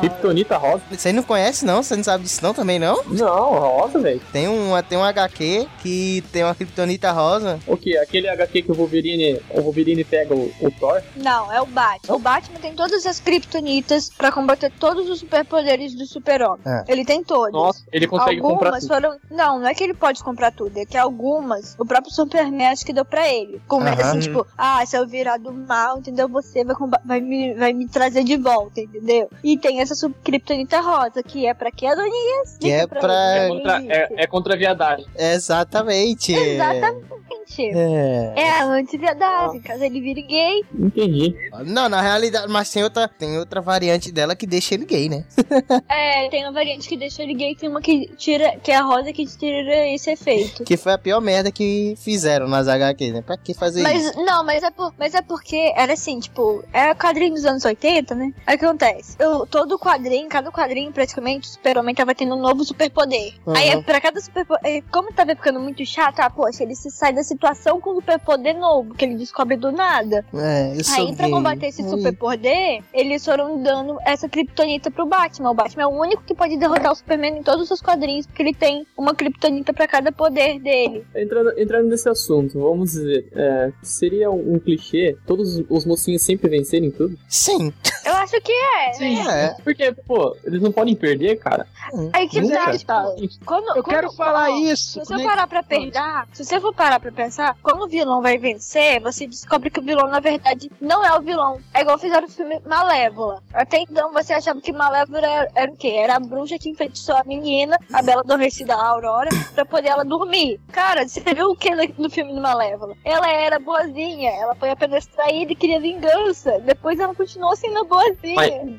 Kryptonita 0.00 0.56
rosa? 0.56 0.82
Você 0.90 1.12
não 1.12 1.22
conhece, 1.22 1.37
não? 1.64 1.82
Você 1.82 1.96
não 1.96 2.04
sabe 2.04 2.24
disso, 2.24 2.40
não, 2.42 2.54
também, 2.54 2.78
não? 2.78 3.02
Não, 3.04 3.58
rosa, 3.58 3.98
velho. 3.98 4.20
Tem 4.32 4.48
um, 4.48 4.70
tem 4.88 4.98
um 4.98 5.04
HQ 5.04 5.68
que 5.82 6.22
tem 6.32 6.44
uma 6.44 6.54
kryptonita 6.54 7.10
rosa. 7.12 7.58
O 7.66 7.76
que? 7.76 7.96
Aquele 7.96 8.28
HQ 8.28 8.62
que 8.62 8.72
o 8.72 8.74
Wolverine, 8.74 9.40
o 9.50 9.60
Wolverine 9.60 10.04
pega 10.04 10.34
o, 10.34 10.52
o 10.60 10.70
Thor? 10.70 11.02
Não, 11.16 11.52
é 11.52 11.60
o 11.60 11.66
Batman. 11.66 12.14
O 12.14 12.18
Batman 12.18 12.58
tem 12.60 12.74
todas 12.74 13.06
as 13.06 13.20
Kryptonitas 13.20 14.10
pra 14.10 14.32
combater 14.32 14.70
todos 14.78 15.08
os 15.08 15.20
superpoderes 15.20 15.94
do 15.94 16.06
super-homem. 16.06 16.60
É. 16.66 16.84
Ele 16.88 17.04
tem 17.04 17.22
todos. 17.22 17.52
Nossa, 17.52 17.82
ele 17.92 18.06
consegue 18.06 18.40
comprar 18.40 18.68
algumas 18.68 18.82
tudo. 18.82 18.94
foram. 18.94 19.18
Não, 19.30 19.58
não 19.60 19.68
é 19.68 19.74
que 19.74 19.84
ele 19.84 19.94
pode 19.94 20.22
comprar 20.22 20.52
tudo, 20.52 20.76
é 20.78 20.86
que 20.86 20.96
algumas 20.96 21.74
o 21.78 21.84
próprio 21.84 22.12
Superman 22.12 22.68
acho 22.68 22.84
que 22.84 22.92
deu 22.92 23.04
pra 23.04 23.28
ele. 23.28 23.60
Como 23.66 23.86
é 23.86 23.92
Aham. 23.92 24.00
assim, 24.02 24.20
tipo, 24.20 24.46
ah, 24.56 24.84
se 24.86 24.96
eu 24.96 25.06
virar 25.06 25.38
do 25.38 25.52
mal, 25.52 25.98
entendeu? 25.98 26.28
Você 26.28 26.64
vai, 26.64 26.74
vai, 27.04 27.20
me, 27.20 27.54
vai 27.54 27.72
me 27.72 27.86
trazer 27.88 28.24
de 28.24 28.36
volta, 28.36 28.80
entendeu? 28.80 29.30
E 29.42 29.56
tem 29.56 29.80
essa 29.80 29.94
Kryptonita 30.24 30.80
rosa, 30.80 31.22
que 31.28 31.46
é 31.46 31.54
pra 31.54 31.70
quê, 31.70 31.86
Adonias? 31.86 32.56
Que 32.58 32.70
é 32.70 32.80
Diga 32.80 32.88
pra- 32.88 33.36
É 33.36 33.48
contra, 33.48 33.82
é, 33.88 34.08
é 34.22 34.26
contra 34.26 34.54
a 34.54 34.56
viadagem. 34.56 35.06
Exatamente. 35.16 36.32
Exatamente. 36.32 37.17
É. 37.58 38.32
É 38.36 38.50
a 38.50 38.64
anti-viadagem, 38.64 39.60
caso 39.60 39.82
ele 39.82 40.00
vire 40.00 40.22
gay. 40.22 40.62
Entendi. 40.74 41.34
Não, 41.66 41.88
na 41.88 42.00
realidade, 42.00 42.50
mas 42.50 42.70
tem 42.70 42.82
outra, 42.82 43.08
tem 43.08 43.38
outra 43.38 43.60
variante 43.60 44.12
dela 44.12 44.36
que 44.36 44.46
deixa 44.46 44.74
ele 44.74 44.84
gay, 44.84 45.08
né? 45.08 45.24
É, 45.88 46.28
tem 46.28 46.44
uma 46.44 46.52
variante 46.52 46.88
que 46.88 46.96
deixa 46.96 47.22
ele 47.22 47.34
gay, 47.34 47.54
tem 47.54 47.68
uma 47.68 47.80
que 47.80 48.08
tira, 48.16 48.56
que 48.62 48.70
é 48.70 48.76
a 48.76 48.82
rosa 48.82 49.12
que 49.12 49.24
tira 49.26 49.88
esse 49.88 50.10
efeito. 50.10 50.64
Que 50.64 50.76
foi 50.76 50.92
a 50.92 50.98
pior 50.98 51.20
merda 51.20 51.50
que 51.50 51.94
fizeram 51.96 52.48
nas 52.48 52.68
HQ, 52.68 53.12
né? 53.12 53.22
Pra 53.22 53.36
que 53.36 53.54
fazer 53.54 53.82
Mas 53.82 54.04
isso? 54.04 54.24
não, 54.24 54.44
mas 54.44 54.62
é, 54.62 54.70
por, 54.70 54.92
mas 54.98 55.14
é 55.14 55.22
porque 55.22 55.72
era 55.76 55.92
assim, 55.94 56.20
tipo, 56.20 56.62
é 56.72 56.94
quadrinho 56.94 57.34
dos 57.34 57.44
anos 57.44 57.64
80, 57.64 58.14
né? 58.14 58.32
Aí 58.46 58.56
o 58.56 58.58
que 58.58 58.64
acontece? 58.64 59.16
Eu, 59.18 59.46
todo 59.46 59.78
quadrinho, 59.78 60.28
cada 60.28 60.50
quadrinho, 60.50 60.92
praticamente, 60.92 61.48
o 61.48 61.52
super-homem 61.52 61.94
tava 61.94 62.14
tendo 62.14 62.34
um 62.34 62.40
novo 62.40 62.64
superpoder. 62.64 63.34
Uhum. 63.46 63.56
Aí, 63.56 63.82
pra 63.82 64.00
cada 64.00 64.20
superpoder, 64.20 64.84
como 64.90 65.12
tava 65.12 65.34
ficando 65.34 65.60
muito 65.60 65.84
chato, 65.86 66.20
ah, 66.20 66.30
poxa, 66.30 66.62
ele 66.62 66.74
se 66.74 66.90
sai 66.90 67.12
desse 67.12 67.36
situação 67.38 67.80
com 67.80 67.92
um 67.92 67.94
superpoder 67.94 68.58
novo, 68.58 68.94
que 68.94 69.04
ele 69.04 69.14
descobre 69.14 69.56
do 69.56 69.70
nada. 69.70 70.24
É, 70.34 70.82
sou 70.82 71.06
Aí, 71.06 71.14
pra 71.14 71.26
gay. 71.26 71.34
combater 71.34 71.66
esse 71.68 71.88
superpoder, 71.88 72.82
eles 72.92 73.24
foram 73.24 73.62
dando 73.62 73.96
essa 74.04 74.28
kryptonita 74.28 74.90
pro 74.90 75.06
Batman. 75.06 75.52
O 75.52 75.54
Batman 75.54 75.84
é 75.84 75.86
o 75.86 76.00
único 76.00 76.22
que 76.24 76.34
pode 76.34 76.56
derrotar 76.56 76.92
o 76.92 76.94
Superman 76.96 77.38
em 77.38 77.42
todos 77.42 77.70
os 77.70 77.80
quadrinhos, 77.80 78.26
porque 78.26 78.42
ele 78.42 78.54
tem 78.54 78.84
uma 78.96 79.14
kryptonita 79.14 79.72
pra 79.72 79.86
cada 79.86 80.10
poder 80.10 80.58
dele. 80.58 81.06
Entrando, 81.14 81.58
entrando 81.58 81.88
nesse 81.88 82.08
assunto, 82.08 82.58
vamos 82.58 82.92
dizer, 82.92 83.28
é, 83.34 83.72
seria 83.82 84.30
um, 84.30 84.54
um 84.54 84.58
clichê 84.58 85.16
todos 85.26 85.62
os 85.68 85.84
mocinhos 85.86 86.22
sempre 86.22 86.50
vencerem 86.50 86.90
tudo? 86.90 87.16
Sim. 87.28 87.72
Eu 88.04 88.14
acho 88.34 88.40
que 88.42 88.52
é. 88.52 89.46
É. 89.46 89.56
Porque, 89.64 89.92
pô, 90.06 90.36
eles 90.44 90.60
não 90.60 90.70
podem 90.72 90.94
perder, 90.94 91.36
cara. 91.36 91.66
Aí 92.12 92.28
que 92.28 92.40
Nunca. 92.40 92.56
tá, 92.64 92.72
tipo, 92.72 93.44
quando, 93.44 93.68
Eu 93.68 93.82
quando- 93.82 93.84
quero 93.84 94.12
falar 94.12 94.50
isso. 94.50 94.92
Se 94.92 94.98
você 95.00 95.16
né? 95.16 95.24
parar 95.24 95.46
pra 95.46 95.62
pensar, 95.62 96.28
se 96.32 96.44
você 96.44 96.60
for 96.60 96.74
parar 96.74 97.00
pra 97.00 97.10
pensar, 97.12 97.56
quando 97.62 97.82
o 97.82 97.88
vilão 97.88 98.20
vai 98.22 98.38
vencer, 98.38 99.00
você 99.00 99.26
descobre 99.26 99.70
que 99.70 99.80
o 99.80 99.82
vilão, 99.82 100.06
na 100.08 100.20
verdade, 100.20 100.70
não 100.80 101.04
é 101.04 101.16
o 101.16 101.22
vilão. 101.22 101.58
É 101.74 101.80
igual 101.80 101.98
fizeram 101.98 102.26
o 102.26 102.30
filme 102.30 102.60
Malévola. 102.66 103.42
Até 103.52 103.78
então 103.80 104.12
você 104.12 104.32
achava 104.34 104.60
que 104.60 104.72
Malévola 104.72 105.18
era, 105.18 105.50
era 105.54 105.70
o 105.72 105.76
quê? 105.76 105.88
Era 105.88 106.16
a 106.16 106.20
bruxa 106.20 106.58
que 106.58 106.68
enfeitiçou 106.68 107.16
a 107.16 107.24
menina, 107.24 107.78
a 107.92 108.02
bela 108.02 108.20
adormecida 108.22 108.74
a 108.74 108.86
Aurora, 108.88 109.28
pra 109.54 109.64
poder 109.64 109.88
ela 109.88 110.04
dormir. 110.04 110.60
Cara, 110.72 111.06
você 111.08 111.20
viu 111.34 111.50
o 111.50 111.56
que 111.56 111.70
no, 111.74 111.82
no 111.98 112.10
filme 112.10 112.34
do 112.34 112.40
Malévola? 112.40 112.94
Ela 113.04 113.28
era 113.30 113.58
boazinha, 113.58 114.30
ela 114.30 114.54
foi 114.54 114.70
apenas 114.70 115.06
traída 115.06 115.52
e 115.52 115.56
queria 115.56 115.80
vingança. 115.80 116.58
Depois 116.60 116.98
ela 117.00 117.14
continuou 117.14 117.56
sendo 117.56 117.84
boazinha. 117.84 118.17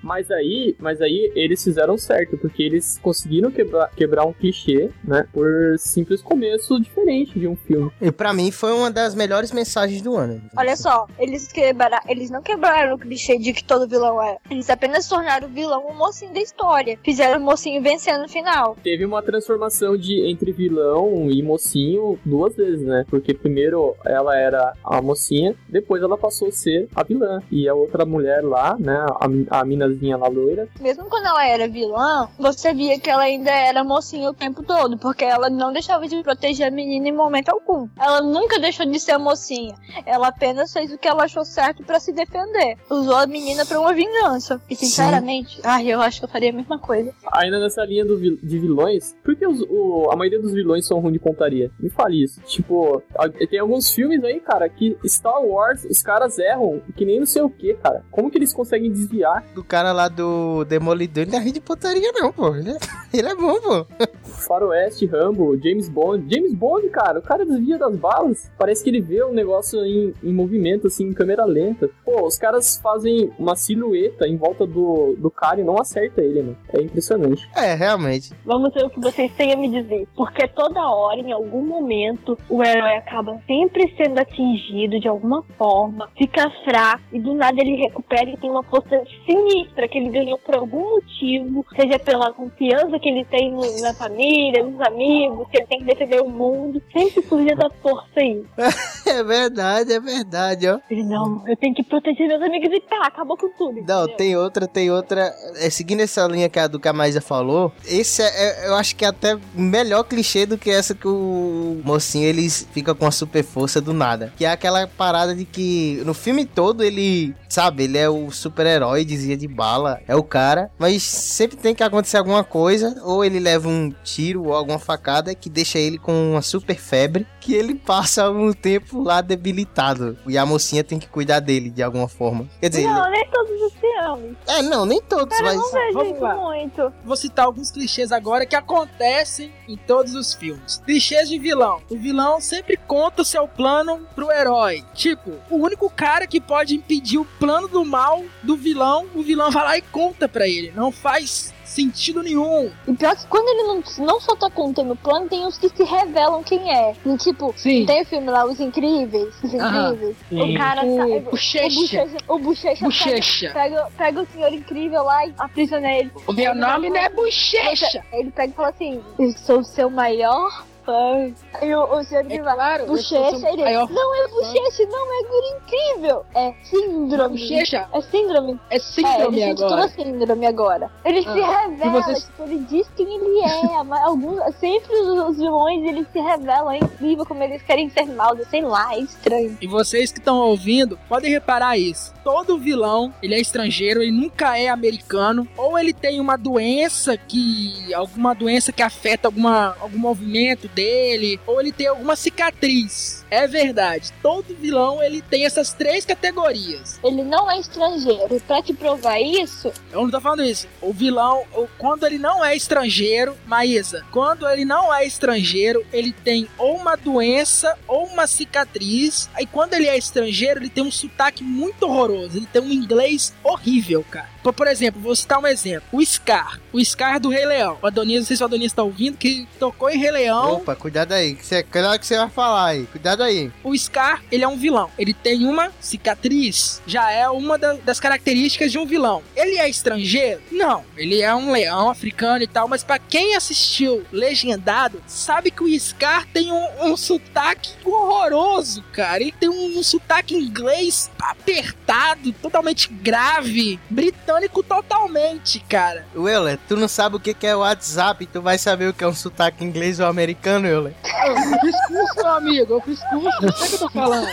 Mas 0.04 0.30
aí, 0.32 0.76
mas 0.80 1.02
aí 1.02 1.32
eles 1.36 1.64
fizeram 1.64 1.98
certo, 1.98 2.38
porque 2.38 2.64
eles 2.64 3.00
conseguiram 3.02 3.52
quebrar, 3.52 3.90
quebrar 3.96 4.26
um 4.26 4.34
clichê, 4.34 4.90
né? 5.04 5.26
Por 5.34 5.76
simples 5.78 6.22
começo 6.22 6.80
diferente 6.80 7.40
de 7.40 7.48
um 7.48 7.56
filme. 7.56 7.92
E 8.02 8.12
pra 8.12 8.34
mim 8.34 8.52
foi 8.52 8.72
uma 8.72 8.92
das 8.92 9.16
melhores 9.16 9.52
mensagens 9.52 10.02
do 10.02 10.16
ano. 10.16 10.42
Olha 10.58 10.76
só, 10.76 11.08
eles 11.18 11.52
quebraram, 11.52 12.00
eles 12.08 12.30
não 12.30 12.42
quebraram 12.42 12.96
o 12.96 13.00
clichê 13.00 13.38
de 13.38 13.54
que 13.54 13.64
todo 13.64 13.88
vilão 13.88 14.22
é. 14.22 14.38
Eles 14.50 14.70
apenas 14.70 15.08
tornaram 15.08 15.48
o 15.48 15.52
vilão 15.52 15.88
um 15.90 15.96
mocinho 15.96 16.34
da 16.34 16.42
história. 16.42 16.98
Fizeram 17.04 17.40
o 17.40 17.44
mocinho 17.44 17.82
vencendo 17.82 18.22
no 18.22 18.30
final. 18.30 18.76
Teve 18.84 19.06
uma 19.06 19.22
transformação 19.22 19.98
de 19.98 20.30
entre 20.30 20.52
vilão 20.52 21.30
e 21.30 21.42
mocinho 21.42 22.20
duas 22.26 22.56
vezes, 22.56 22.86
né? 22.86 23.06
Porque 23.10 23.34
primeiro 23.34 23.96
ela 24.06 24.38
era 24.38 24.74
a 24.84 25.02
mocinha, 25.02 25.56
depois 25.68 26.02
ela 26.02 26.18
passou 26.18 26.50
a 26.50 26.52
ser 26.52 26.88
a 26.96 27.04
vilã. 27.04 27.42
E 27.52 27.68
a 27.68 27.74
outra 27.74 28.06
mulher 28.06 28.44
lá, 28.44 28.78
né? 28.80 29.06
A, 29.20 29.60
a 29.60 29.66
minazinha 29.66 30.16
lá 30.18 30.28
loira, 30.28 30.68
Mesmo 30.80 31.06
quando 31.06 31.26
ela 31.26 31.46
era 31.46 31.68
vilã, 31.68 32.30
você 32.40 32.74
via 32.74 33.00
que 33.00 33.10
ela 33.10 33.24
ainda 33.24 33.52
era 33.52 33.84
mocinha 33.84 34.30
o 34.30 34.34
tempo 34.34 34.64
todo, 34.64 34.98
porque 34.98 35.26
ela 35.26 35.50
não 35.50 35.74
deixava 35.74 36.08
de 36.08 36.22
proteger 36.24 36.68
a 36.68 36.72
menina 36.72 37.10
em 37.10 37.12
momento 37.12 37.50
algum. 37.50 37.88
Ela 38.00 38.22
nunca 38.22 38.60
deixou 38.60 38.86
de 38.86 39.00
ser 39.00 39.18
mocinha. 39.18 39.76
Ela 40.06 40.30
apenas 40.30 40.72
fez 40.72 40.92
o 40.94 40.98
que 40.98 41.08
ela 41.08 41.24
achou 41.26 41.44
certo 41.44 41.84
pra 41.84 42.00
se 42.00 42.14
defender. 42.14 42.78
Usou 42.90 43.16
a 43.16 43.28
menina 43.28 43.66
pra 43.66 43.80
uma 43.80 43.94
vingança. 43.94 44.62
E 44.70 44.76
sinceramente, 44.76 45.60
ai, 45.64 45.88
eu 45.92 46.00
acho 46.02 46.20
que 46.20 46.26
eu 46.26 46.30
faria 46.30 46.50
a 46.50 46.54
mesma 46.54 46.80
coisa. 46.80 47.14
Ainda 47.34 47.60
nessa 47.60 47.84
linha 47.86 48.06
do 48.06 48.20
de 48.20 48.60
vilões, 48.60 49.16
por 49.24 49.36
que 49.36 49.46
os- 49.48 49.62
o- 49.70 50.10
a 50.12 50.16
maioria 50.16 50.40
dos 50.42 50.54
vilões 50.54 50.86
são 50.86 51.00
ruins 51.00 51.14
de 51.14 51.20
pontaria? 51.20 51.72
Me 51.80 51.90
fale 51.90 52.24
isso. 52.24 52.42
Tipo, 52.42 53.02
tem 53.50 53.60
alguns 53.60 53.90
filmes 53.92 54.24
aí, 54.24 54.40
cara, 54.40 54.68
que 54.70 54.98
Star 55.06 55.42
Wars, 55.44 55.84
os 55.86 56.02
caras 56.02 56.38
erram 56.38 56.82
que 56.96 57.06
nem 57.06 57.20
não 57.20 57.26
sei 57.26 57.42
o 57.42 57.50
que, 57.50 57.74
cara. 57.76 58.04
Como 58.12 58.30
que 58.30 58.38
eles 58.38 58.54
conseguem 58.54 58.92
desviar? 59.10 59.44
Do 59.54 59.64
cara 59.64 59.92
lá 59.92 60.08
do 60.08 60.64
Demolidor, 60.66 61.24
ele 61.24 61.32
não 61.32 61.40
é 61.40 61.42
ruim 61.42 61.52
de 61.52 61.60
putaria, 61.60 62.12
não, 62.14 62.32
pô. 62.32 62.56
Ele 62.56 62.70
é, 62.70 62.78
ele 63.14 63.28
é 63.28 63.36
bom, 63.36 63.60
pô. 63.60 63.86
Faroeste, 64.24 65.06
Rambo, 65.06 65.58
James 65.62 65.90
Bond. 65.90 66.34
James 66.34 66.54
Bond, 66.54 66.88
cara, 66.90 67.20
o 67.20 67.22
cara 67.22 67.46
desvia 67.46 67.78
das 67.78 67.96
balas. 67.96 68.52
Parece 68.58 68.84
que 68.84 68.90
ele 68.90 69.02
vê 69.02 69.22
o 69.24 69.34
negócio 69.34 69.84
em, 69.86 70.14
em 70.24 70.34
movimento, 70.34 70.88
assim, 70.88 71.06
em 71.06 71.14
câmera 71.14 71.46
lenta. 71.46 71.90
Pô, 72.06 72.26
os 72.26 72.38
caras 72.38 72.78
fazem 72.82 73.32
uma 73.38 73.56
silhueta 73.56 74.28
em 74.28 74.38
volta 74.38 74.66
do, 74.66 75.16
do 75.18 75.30
cara 75.30 75.60
e 75.60 75.64
não 75.64 75.80
acerta 75.80 76.22
ele, 76.22 76.42
mano. 76.42 76.58
É 76.74 76.82
impressionante. 76.82 77.50
É, 77.56 77.74
realmente. 77.74 78.32
Vamos 78.46 78.74
ver 78.74 78.86
o 78.86 78.90
que 78.90 79.00
vocês 79.00 79.32
têm 79.34 79.54
a 79.54 79.58
me 79.58 79.70
dizer. 79.70 80.08
Porque 80.16 80.48
toda 80.48 80.80
hora, 80.82 81.20
em 81.20 81.32
algum 81.32 81.66
momento, 81.66 82.38
o 82.50 82.64
herói 82.64 82.98
acaba 82.98 83.40
sempre 83.46 83.94
sendo 83.98 84.20
atingido 84.20 85.00
de 85.00 85.08
alguma 85.08 85.44
forma, 85.58 86.10
fica 86.18 86.50
fraco 86.64 87.04
e 87.12 87.20
do 87.20 87.34
nada 87.34 87.60
ele 87.60 87.76
recupera 87.76 88.30
e 88.30 88.38
tem 88.38 88.50
uma 88.50 88.64
força 88.64 88.99
sinistra 89.26 89.88
que 89.88 89.98
ele 89.98 90.10
ganhou 90.10 90.38
por 90.38 90.56
algum 90.56 90.96
motivo, 90.96 91.66
seja 91.76 92.00
pela 92.00 92.32
confiança 92.34 93.00
que 93.00 93.10
ele 93.10 93.26
tem 93.26 93.52
no- 93.52 93.82
na 93.82 93.94
família, 93.94 94.64
nos 94.64 94.80
amigos, 94.82 95.48
que 95.50 95.58
ele 95.58 95.68
tem 95.68 95.80
que 95.80 95.86
defender 95.86 96.22
o 96.22 96.30
mundo. 96.30 96.82
Sempre 96.92 97.22
surge 97.28 97.52
essa 97.52 97.70
força 97.82 98.08
aí. 98.18 98.44
É 99.10 99.24
verdade, 99.24 99.92
é 99.92 100.00
verdade, 100.00 100.68
ó. 100.68 100.80
Ele, 100.90 101.04
não, 101.04 101.44
eu 101.48 101.58
tenho 101.58 101.74
que 101.74 101.82
proteger 101.84 102.28
meus 102.28 102.42
amigos 102.44 102.70
e 102.72 102.80
pá, 102.80 103.08
acabou 103.08 103.36
com 103.36 103.50
tudo. 103.50 103.82
Não, 103.88 104.04
entendeu? 104.04 104.18
tem 104.18 104.36
outra, 104.38 104.68
tem 104.68 104.92
outra. 104.92 105.34
É, 105.56 105.70
seguindo 105.72 106.02
essa 106.02 106.28
linha 106.28 106.48
que 106.48 106.60
a 106.60 106.68
do 106.68 106.80
que 106.80 106.88
a 106.88 106.94
Maísa 106.94 107.20
falou, 107.20 107.72
esse 107.88 108.22
é, 108.22 108.26
é- 108.28 108.68
eu 108.68 108.76
acho 108.76 108.96
que 108.96 109.04
é 109.04 109.08
até 109.08 109.36
melhor 109.56 110.04
clichê 110.04 110.46
do 110.46 110.58
que 110.60 110.70
essa 110.70 110.94
que 110.94 111.08
o 111.08 111.82
mocinho 111.84 112.26
eles 112.28 112.68
fica 112.72 112.94
com 112.94 113.08
a 113.08 113.12
super 113.12 113.44
força 113.44 113.82
do 113.82 113.94
nada. 113.94 114.32
Que 114.38 114.46
é 114.46 114.52
aquela 114.52 114.86
parada 114.88 115.34
de 115.34 115.44
que 115.44 116.02
no 116.06 116.14
filme 116.14 116.46
todo 116.46 116.84
ele, 116.84 117.34
sabe, 117.50 117.86
ele 117.86 117.98
é 117.98 118.08
o 118.10 118.30
super-herói, 118.30 118.89
dizia 118.98 119.36
de 119.38 119.48
bala, 119.48 120.00
é 120.08 120.16
o 120.16 120.24
cara, 120.24 120.72
mas 120.78 121.04
sempre 121.04 121.58
tem 121.58 121.74
que 121.76 121.84
acontecer 121.84 122.18
alguma 122.18 122.44
coisa, 122.44 123.02
ou 123.04 123.24
ele 123.24 123.40
leva 123.40 123.68
um 123.68 123.94
tiro 124.04 124.46
ou 124.46 124.54
alguma 124.54 124.80
facada 124.80 125.34
que 125.36 125.50
deixa 125.50 125.78
ele 125.80 125.98
com 125.98 126.32
uma 126.32 126.42
super 126.42 126.76
febre, 126.78 127.26
que 127.40 127.54
ele 127.54 127.76
passa 127.76 128.24
algum 128.24 128.52
tempo 128.54 129.02
lá 129.02 129.22
debilitado. 129.22 130.18
E 130.28 130.38
a 130.38 130.46
mocinha 130.46 130.84
tem 130.84 131.00
que 131.00 131.08
cuidar 131.08 131.40
dele 131.40 131.70
de 131.70 131.82
alguma 131.84 132.08
forma. 132.08 132.48
Quer 132.60 132.70
dizer, 132.70 132.82
ele- 132.84 132.94
Não, 132.94 133.10
nem 133.10 133.26
todos 133.30 133.62
os 133.62 133.74
filmes. 133.74 134.38
é, 134.48 134.62
não, 134.62 134.86
nem 134.86 135.02
todos, 135.02 135.38
Cara, 135.38 135.54
eu 135.54 135.58
mas. 135.60 135.66
não 135.66 135.72
vejo 135.72 135.94
vamos 135.94 136.12
isso 136.14 136.22
lá. 136.24 136.36
muito. 136.36 136.94
Vou 137.04 137.16
citar 137.18 137.46
alguns 137.46 137.72
clichês 137.72 138.12
agora 138.12 138.46
que 138.46 138.56
acontecem 138.56 139.52
em 139.68 139.76
todos 139.78 140.14
os 140.16 140.34
filmes. 140.34 140.82
Clichês 140.86 141.30
de 141.30 141.38
vilão. 141.38 141.82
O 141.90 141.98
vilão 141.98 142.40
sempre 142.42 142.78
conta 142.78 143.22
o 143.22 143.26
seu 143.26 143.48
plano 143.48 144.02
pro 144.16 144.32
herói. 144.32 144.84
Tipo, 144.94 145.32
o 145.50 145.58
único 145.58 145.90
cara 145.90 146.26
que 146.28 146.40
pode 146.42 146.76
impedir 146.76 147.18
o 147.18 147.26
plano 147.26 147.68
do 147.68 147.84
mal 147.86 148.24
do 148.44 148.56
vilão, 148.56 148.79
o 149.16 149.22
vilão 149.24 149.52
vai 149.52 149.64
lá 149.64 149.78
e 149.78 149.82
conta 149.82 150.28
pra 150.28 150.48
ele. 150.48 150.72
Não 150.76 150.92
faz 150.92 151.54
sentido 151.70 152.24
nenhum. 152.24 152.72
E 152.88 152.94
pior 152.94 153.16
que 153.16 153.28
quando 153.28 153.48
ele 153.48 153.64
não, 153.64 154.06
não 154.06 154.20
só 154.20 154.36
tá 154.36 154.50
contando 154.50 154.94
o 154.94 154.96
plano, 154.96 155.30
tem 155.30 155.46
os 155.46 155.58
que 155.58 155.70
se 155.70 155.84
revelam 155.84 156.44
quem 156.44 156.72
é. 156.74 156.96
E, 157.06 157.18
tipo, 157.18 157.54
Sim. 157.56 157.86
tem 157.86 158.02
o 158.02 158.06
filme 158.06 158.30
lá, 158.30 158.44
Os 158.46 158.60
Incríveis. 158.60 159.36
Os. 159.44 159.54
Incríveis. 159.54 160.18
Sim. 160.30 160.56
O 160.56 160.58
cara 160.58 160.86
O 160.86 160.96
sai. 160.98 161.20
Bochecha. 161.20 162.08
O 162.28 162.40
Bochecha. 162.40 162.86
O 162.86 162.88
Bochecha. 162.90 163.52
Pega, 163.52 163.76
pega, 163.76 163.92
pega 163.98 164.22
o 164.22 164.28
senhor 164.34 164.54
incrível 164.54 165.04
lá 165.04 165.26
e 165.28 165.34
aprisiona 165.38 165.92
ele. 165.94 166.12
O 166.28 166.34
meu 166.34 166.56
nome 166.56 166.90
não 166.90 166.98
é 166.98 167.10
Bochecha. 167.10 168.04
Ele 168.12 168.32
pega 168.32 168.52
e 168.52 168.56
fala 168.56 168.70
assim: 168.70 169.02
Eu 169.20 169.32
sou 169.34 169.60
o 169.60 169.64
seu 169.64 169.90
maior 169.90 170.66
fã. 170.90 171.66
E 171.66 171.76
o, 171.76 171.84
o 172.00 172.04
senhor 172.04 172.22
É 172.22 172.24
incrível 172.26 172.44
vai. 172.46 172.56
claro. 172.56 172.86
sou 172.88 172.96
Bochecha, 172.96 173.50
ele. 173.50 173.64
maior 173.64 173.90
Não 173.92 174.16
é 174.16 174.28
bochecha, 174.28 174.86
não 174.86 175.14
é 175.14 175.24
guri 175.28 175.48
incrível. 175.58 176.26
É 176.36 176.54
síndrome. 176.64 177.40
Bochecha 177.40 177.88
É 177.94 178.02
síndrome. 178.02 178.60
é 178.70 178.76
É, 178.76 178.80
síndrome 178.80 179.38
ele 179.42 179.46
sente 179.48 179.62
toda 179.62 179.74
agora. 179.76 179.86
a 179.86 179.90
síndrome 179.90 180.46
agora. 180.46 180.92
Ele 181.06 181.22
se 181.22 181.28
Ah, 181.30 181.62
revela, 181.68 181.86
e 182.00 182.02
vocês- 182.02 182.24
tipo, 182.26 182.44
ele 182.44 182.58
diz 182.70 182.88
quem 182.96 183.16
ele 183.16 183.40
é. 183.42 183.84
mas 183.84 184.02
alguns, 184.04 184.40
sempre 184.56 184.96
os, 184.96 185.30
os 185.30 185.38
vilões, 185.38 185.84
eles 185.88 186.08
se 186.12 186.20
revelam. 186.20 186.72
É 186.72 186.78
incrível 186.78 187.26
como 187.26 187.44
eles 187.44 187.62
querem 187.62 187.90
ser 187.90 188.06
mal. 188.06 188.36
Sei 188.50 188.62
lá, 188.62 188.94
é 188.96 189.00
estranho. 189.00 189.58
E 189.62 189.68
vocês 189.68 190.12
que 190.12 190.20
estão 190.20 190.38
ouvindo, 190.38 190.98
podem 191.08 191.32
reparar 191.32 191.78
isso. 191.78 192.14
Todo 192.24 192.58
vilão, 192.58 193.14
ele 193.22 193.36
é 193.36 193.40
estrangeiro, 193.40 194.02
ele 194.02 194.12
nunca 194.12 194.58
é 194.58 194.68
americano, 194.70 195.48
ou 195.58 195.78
ele 195.78 195.94
tem 195.94 196.20
uma 196.20 196.38
doença 196.38 197.18
que 197.18 197.94
alguma 197.94 198.34
doença 198.34 198.72
que 198.72 198.82
afeta 198.82 199.28
alguma 199.28 199.76
algum 199.80 199.98
movimento 199.98 200.68
dele, 200.80 201.40
ou 201.46 201.60
ele 201.60 201.74
tem 201.74 201.88
alguma 201.88 202.16
cicatriz. 202.16 203.26
É 203.30 203.46
verdade. 203.48 204.14
Todo 204.22 204.56
vilão, 204.56 205.04
ele 205.04 205.22
tem 205.22 205.46
essas 205.46 205.74
três 205.74 206.06
categorias. 206.06 206.98
Ele 207.04 207.22
não 207.22 207.52
é 207.52 207.60
estrangeiro. 207.60 208.34
E 208.34 208.40
pra 208.40 208.62
te 208.62 208.74
provar 208.74 209.20
isso, 209.20 209.72
Eu 209.92 210.04
não 210.04 210.10
tô 210.10 210.22
falando 210.22 210.44
isso. 210.44 210.68
O 210.82 210.94
vilão, 210.94 211.44
quando 211.78 212.06
ele 212.06 212.18
não 212.18 212.44
é 212.44 212.56
estrangeiro, 212.56 213.36
Maísa, 213.46 214.06
quando 214.12 214.48
ele 214.48 214.64
não 214.64 214.94
é 214.94 215.06
estrangeiro, 215.06 215.86
ele 215.92 216.14
tem 216.14 216.48
ou 216.58 216.78
uma 216.78 216.96
doença 216.96 217.78
ou 217.88 218.06
uma 218.06 218.26
cicatriz. 218.26 219.30
Aí 219.34 219.46
quando 219.46 219.74
ele 219.74 219.88
é 219.88 219.98
estrangeiro, 219.98 220.62
ele 220.62 220.70
tem 220.70 220.84
um 220.84 220.92
sotaque 220.92 221.44
muito 221.44 221.84
horroroso. 221.84 222.38
Ele 222.38 222.48
tem 222.48 222.62
um 222.62 222.72
inglês 222.72 223.34
horrível, 223.44 224.06
cara. 224.10 224.30
Por, 224.44 224.54
por 224.54 224.68
exemplo, 224.68 225.02
vou 225.02 225.16
citar 225.16 225.40
um 225.40 225.48
exemplo. 225.48 225.88
O 225.92 226.04
Scar. 226.06 226.60
O 226.72 226.84
Scar 226.84 227.20
do 227.20 227.30
Rei 227.30 227.46
Leão. 227.46 227.78
O 227.82 227.88
Adonis, 227.88 228.20
não 228.20 228.26
sei 228.26 228.38
se 228.38 228.44
o 228.44 228.46
Adonis 228.46 228.72
tá 228.74 228.84
ouvindo, 228.84 229.18
que 229.18 229.48
tocou 229.60 229.90
em 229.90 229.98
Rei 229.98 230.12
Leão. 230.12 230.54
Opa, 230.54 230.76
cuidado 230.76 231.12
aí. 231.14 231.36
Que 231.36 231.46
cê, 231.46 231.64
cuidado 231.64 232.00
que 232.00 232.06
você 232.08 232.18
vai 232.18 232.30
falar 232.30 232.66
aí. 232.68 232.86
Cuidado 232.86 233.24
aí. 233.24 233.52
O 233.64 233.76
Scar, 233.78 234.24
ele 234.32 234.44
é 234.44 234.48
um 234.48 234.58
vilão. 234.58 234.90
Ele 234.98 235.14
tem 235.14 235.46
uma 235.46 235.72
cicatriz. 235.80 236.82
Já 236.88 237.12
é 237.12 237.30
uma 237.30 237.58
da- 237.58 237.74
das 237.84 238.00
características 238.00 238.72
de 238.72 238.78
um 238.78 238.86
vilão. 238.86 239.22
Ele 239.36 239.58
é 239.58 239.70
estrangeiro? 239.70 240.42
Não. 240.52 240.84
Ele 240.96 241.22
é 241.22 241.34
um 241.34 241.52
leão 241.52 241.90
africano 241.90 242.44
e 242.44 242.48
tal. 242.48 242.68
Mas 242.68 242.84
pra 242.84 243.00
quem 243.00 243.36
assistiu 243.36 244.06
Legendado, 244.12 245.02
sabe 245.08 245.52
que 245.52 245.64
o 245.64 245.80
Scar 245.80 246.28
tem 246.32 246.52
um, 246.52 246.68
um 246.92 246.96
sotaque 246.98 247.72
horroroso, 247.84 248.84
cara. 248.94 249.22
Ele 249.22 249.32
tem 249.32 249.50
um, 249.50 249.80
um 249.80 249.84
sotaque 249.84 250.36
inglês 250.36 251.10
apertado, 251.22 252.32
totalmente 252.34 252.88
grave. 252.90 253.80
Britânico 253.90 254.29
totalmente, 254.68 255.60
cara. 255.62 256.06
Euler, 256.14 256.60
tu 256.68 256.76
não 256.76 256.88
sabe 256.88 257.16
o 257.16 257.20
que 257.20 257.36
é 257.46 257.56
o 257.56 257.60
WhatsApp, 257.60 258.26
tu 258.28 258.42
vai 258.42 258.58
saber 258.58 258.90
o 258.90 258.94
que 258.94 259.04
é 259.04 259.08
um 259.08 259.14
sotaque 259.14 259.64
inglês 259.64 260.00
ou 260.00 260.06
americano, 260.06 260.68
Euler? 260.68 260.94
Eu 261.26 261.36
fiz 261.60 261.76
curso, 261.88 262.16
meu 262.16 262.28
amigo. 262.28 262.74
Eu 262.74 262.82
fiz 262.82 263.00
curso. 263.10 263.42
Não 263.42 263.52
sei 263.52 263.66
o 263.66 263.68
que 263.68 263.76
eu 263.76 263.80
tô 263.80 263.90
falando. 263.90 264.28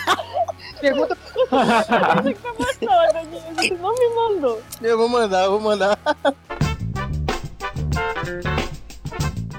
Pergunta 0.80 1.16
Não, 1.50 3.12
Danilo, 3.12 3.42
você 3.54 3.74
não 3.74 3.94
me 3.94 4.09
mandou. 4.14 4.62
Eu 4.82 4.98
vou 4.98 5.09
mandar, 5.09 5.44
eu 5.44 5.50
vou 5.52 5.61
mandar. 5.61 5.98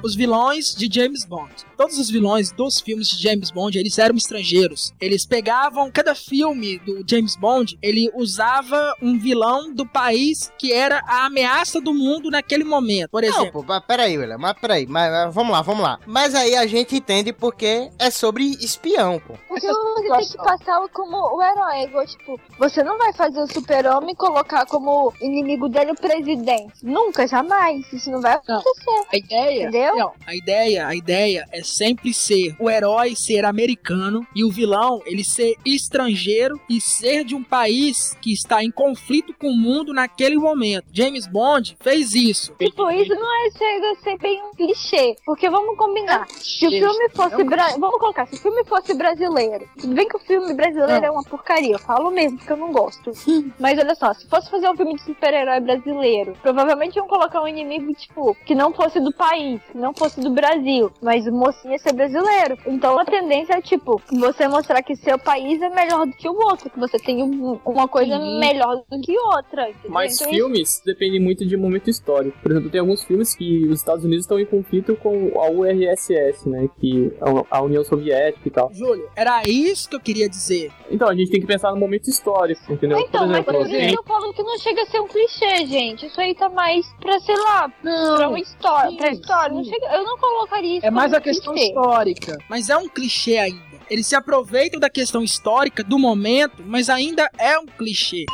os 0.03 0.15
vilões 0.15 0.75
de 0.75 0.87
James 0.93 1.25
Bond. 1.25 1.51
Todos 1.75 1.97
os 1.99 2.09
vilões 2.09 2.51
dos 2.51 2.79
filmes 2.79 3.07
de 3.09 3.21
James 3.21 3.51
Bond, 3.51 3.77
eles 3.77 3.97
eram 3.97 4.15
estrangeiros. 4.15 4.93
Eles 5.01 5.25
pegavam, 5.25 5.91
cada 5.91 6.15
filme 6.15 6.79
do 6.79 7.03
James 7.07 7.35
Bond, 7.35 7.77
ele 7.81 8.09
usava 8.15 8.95
um 9.01 9.17
vilão 9.19 9.73
do 9.73 9.85
país 9.85 10.51
que 10.57 10.71
era 10.71 11.03
a 11.07 11.25
ameaça 11.25 11.81
do 11.81 11.93
mundo 11.93 12.29
naquele 12.31 12.63
momento. 12.63 13.09
Por 13.09 13.21
Não, 13.21 13.29
exemplo, 13.29 13.61
pô, 13.61 13.65
mas 13.67 13.83
peraí, 13.85 14.13
Euler, 14.15 14.39
mas 14.39 14.53
peraí, 14.59 14.85
mas, 14.87 15.11
mas 15.11 15.33
vamos 15.35 15.51
lá, 15.51 15.61
vamos 15.61 15.83
lá. 15.83 15.99
Mas 16.05 16.33
aí 16.35 16.55
a 16.55 16.65
gente 16.65 16.95
entende 16.95 17.33
porque 17.33 17.89
é 17.99 18.09
sobre 18.09 18.43
espião, 18.61 19.19
pô. 19.19 19.33
Porque 19.47 19.67
você 19.67 20.07
tem 20.09 20.27
que 20.29 20.37
passar 20.37 20.87
como 20.93 21.17
o 21.35 21.41
herói. 21.41 21.83
Igual, 21.83 22.05
tipo, 22.05 22.39
você 22.57 22.83
não 22.83 22.97
vai 22.97 23.13
fazer 23.13 23.39
o 23.41 23.47
super-homem 23.51 24.15
colocar 24.15 24.65
como 24.65 25.13
inimigo 25.21 25.67
dele 25.69 25.91
o 25.91 25.95
presidente. 25.95 26.73
Nunca, 26.83 27.27
jamais. 27.27 27.91
Isso 27.91 28.09
não 28.09 28.21
vai 28.21 28.39
Não. 28.47 28.59
acontecer. 28.59 29.07
a 29.11 29.17
ideia, 29.17 29.61
Entendeu? 29.67 29.86
Não, 29.95 30.11
a 30.25 30.35
ideia, 30.35 30.87
a 30.87 30.95
ideia 30.95 31.45
é 31.51 31.63
sempre 31.63 32.13
ser 32.13 32.55
o 32.59 32.69
herói 32.69 33.15
ser 33.15 33.45
americano 33.45 34.25
e 34.35 34.43
o 34.43 34.51
vilão 34.51 35.01
ele 35.05 35.23
ser 35.23 35.55
estrangeiro 35.65 36.59
e 36.69 36.79
ser 36.81 37.23
de 37.23 37.33
um 37.35 37.43
país 37.43 38.15
que 38.21 38.31
está 38.33 38.63
em 38.63 38.71
conflito 38.71 39.33
com 39.39 39.47
o 39.47 39.57
mundo 39.57 39.93
naquele 39.93 40.35
momento. 40.37 40.85
James 40.91 41.25
Bond 41.27 41.77
fez 41.79 42.13
isso. 42.13 42.53
Tipo, 42.59 42.89
isso 42.91 43.13
não 43.13 43.45
é 43.45 43.51
chega 43.51 43.91
a 43.91 43.95
ser 44.03 44.17
bem 44.17 44.41
um 44.43 44.51
clichê. 44.55 45.15
Porque 45.25 45.49
vamos 45.49 45.77
combinar. 45.77 46.27
Se 46.29 46.67
o 46.67 46.69
filme 46.71 47.09
fosse. 47.15 47.35
É 47.35 47.37
um 47.37 47.45
bra- 47.45 47.75
Vamos 47.77 47.99
colocar, 47.99 48.25
se 48.27 48.35
o 48.35 48.39
filme 48.39 48.63
fosse 48.65 48.93
brasileiro. 48.93 49.67
Tudo 49.79 49.93
bem 49.93 50.07
que 50.07 50.15
o 50.17 50.19
filme 50.19 50.53
brasileiro 50.53 51.01
Não. 51.01 51.07
é 51.07 51.11
uma 51.11 51.23
porcaria. 51.23 51.73
Eu 51.73 51.79
falo 51.79 52.11
mesmo, 52.11 52.37
porque 52.37 52.51
eu 52.53 52.57
não 52.57 52.71
gosto. 52.71 53.11
Mas 53.59 53.77
olha 53.79 53.95
só, 53.95 54.13
se 54.13 54.27
fosse 54.27 54.49
fazer 54.49 54.69
um 54.69 54.75
filme 54.75 54.95
de 54.95 55.01
super-herói 55.03 55.59
brasileiro, 55.59 56.35
provavelmente 56.41 56.95
iam 56.97 57.07
colocar 57.07 57.41
um 57.41 57.47
inimigo, 57.47 57.93
tipo, 57.93 58.35
que 58.45 58.55
não 58.55 58.73
fosse 58.73 58.99
do 58.99 59.13
país, 59.13 59.59
que 59.77 59.81
não 59.81 59.93
fosse 59.93 60.19
do 60.19 60.29
Brasil. 60.31 60.91
Mas 61.01 61.27
o 61.27 61.31
mocinho 61.31 61.73
ia 61.73 61.79
ser 61.79 61.93
brasileiro. 61.93 62.57
Então 62.65 62.97
a 62.99 63.05
tendência 63.05 63.53
é, 63.53 63.61
tipo, 63.61 64.01
você 64.11 64.47
mostrar 64.47 64.81
que 64.81 64.95
seu 64.95 65.17
país 65.19 65.61
é 65.61 65.69
melhor 65.69 66.05
do 66.05 66.13
que 66.13 66.27
o 66.27 66.33
outro. 66.33 66.69
Que 66.69 66.79
você 66.79 66.97
tem 66.97 67.21
um- 67.23 67.59
uma 67.65 67.87
coisa 67.87 68.17
Uhum. 68.17 68.39
melhor 68.39 68.75
do 68.89 68.99
que 69.01 69.17
outra. 69.19 69.69
entendeu? 69.69 69.91
Mas 69.91 70.19
Então, 70.19 70.33
filmes 70.33 70.81
dependem 70.85 71.19
muito 71.19 71.45
de 71.45 71.55
momento 71.57 71.89
histórico. 71.89 72.37
Por 72.41 72.51
exemplo, 72.51 72.69
tem 72.69 72.79
alguns 72.79 73.03
filmes 73.03 73.35
que 73.35 73.65
os 73.67 73.79
Estados 73.79 74.03
Unidos 74.03 74.23
estão 74.25 74.39
em 74.39 74.45
conflito 74.45 74.95
com 74.95 75.31
a 75.39 75.49
URSS, 75.49 76.47
né? 76.49 76.69
Que 76.79 77.11
é 77.15 77.45
a 77.51 77.61
União 77.61 77.83
Soviética 77.83 78.47
e 78.47 78.51
tal. 78.51 78.69
Júlio, 78.73 79.07
era 79.15 79.41
isso 79.47 79.89
que 79.89 79.95
eu 79.95 79.99
queria 79.99 80.27
dizer. 80.29 80.71
Então, 80.89 81.07
a 81.07 81.15
gente 81.15 81.29
tem 81.29 81.39
que 81.41 81.47
pensar 81.47 81.71
no 81.71 81.77
momento 81.77 82.07
histórico, 82.09 82.61
entendeu? 82.71 82.99
Então, 82.99 83.21
Por 83.21 83.29
mas 83.29 83.39
exemplo, 83.47 83.63
por 83.63 83.77
isso 83.77 83.95
eu 83.95 84.03
falo 84.03 84.33
que 84.33 84.43
não 84.43 84.57
chega 84.57 84.81
a 84.81 84.85
ser 84.85 84.99
um 85.01 85.07
clichê, 85.07 85.65
gente. 85.65 86.05
Isso 86.07 86.19
aí 86.19 86.33
tá 86.33 86.49
mais 86.49 86.85
pra, 86.99 87.19
sei 87.19 87.35
lá, 87.37 87.69
pra 87.81 88.29
uma 88.29 88.39
história. 88.39 88.89
sim, 88.91 88.97
pra 88.97 89.11
história. 89.11 89.53
Não. 89.53 89.63
Chega, 89.69 89.95
eu 89.95 90.03
não 90.03 90.17
colocaria 90.17 90.77
isso 90.77 90.85
É 90.85 90.91
mais 90.91 91.13
a 91.13 91.21
questão 91.21 91.53
clichê. 91.53 91.67
histórica. 91.69 92.37
Mas 92.49 92.69
é 92.69 92.77
um 92.77 92.87
clichê 92.87 93.37
ainda. 93.37 93.67
Eles 93.89 94.05
se 94.07 94.15
aproveitam 94.15 94.79
da 94.79 94.89
questão 94.89 95.23
histórica 95.23 95.83
do 95.83 95.97
momento, 95.97 96.63
mas 96.65 96.89
ainda 96.89 97.29
é 97.37 97.57
um 97.57 97.65
clichê. 97.65 98.25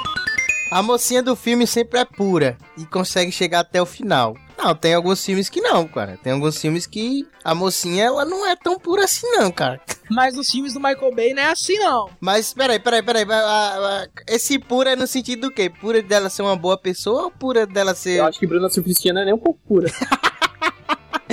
A 0.72 0.82
mocinha 0.82 1.22
do 1.22 1.36
filme 1.36 1.68
sempre 1.68 2.00
é 2.00 2.06
pura 2.06 2.58
e 2.76 2.86
consegue 2.86 3.32
chegar 3.32 3.60
até 3.60 3.80
o 3.80 3.86
final. 3.86 4.36
Não, 4.58 4.74
tem 4.74 4.94
alguns 4.96 5.24
filmes 5.24 5.50
que 5.50 5.62
não, 5.62 5.88
cara. 5.88 6.18
Tem 6.24 6.34
alguns 6.34 6.60
filmes 6.60 6.88
que 6.88 7.28
a 7.44 7.54
mocinha, 7.54 8.06
ela 8.06 8.26
não 8.26 8.48
é 8.48 8.56
tão 8.56 8.80
pura 8.80 9.04
assim 9.04 9.28
não, 9.34 9.52
cara. 9.52 9.80
Mas 10.10 10.36
nos 10.36 10.50
filmes 10.50 10.74
do 10.74 10.80
Michael 10.80 11.14
Bay 11.14 11.34
não 11.34 11.44
é 11.44 11.52
assim, 11.52 11.78
não. 11.78 12.10
Mas, 12.20 12.54
peraí, 12.54 12.80
peraí, 12.80 13.04
peraí. 13.04 13.26
Esse 14.28 14.58
pura 14.58 14.92
é 14.94 14.96
no 14.96 15.06
sentido 15.06 15.42
do 15.50 15.52
quê? 15.52 15.70
Pura 15.70 16.02
dela 16.02 16.30
ser 16.30 16.42
uma 16.42 16.56
boa 16.56 16.78
pessoa 16.78 17.24
ou 17.26 17.32
pura 17.32 17.68
dela 17.68 17.94
ser... 17.94 18.18
Eu 18.20 18.26
acho 18.26 18.40
que 18.40 18.48
Bruna 18.48 18.70
Surfistina 18.70 19.22
é 19.22 19.26
nem 19.26 19.34
um 19.34 19.40
pouco 19.40 19.60
pura. 19.68 19.92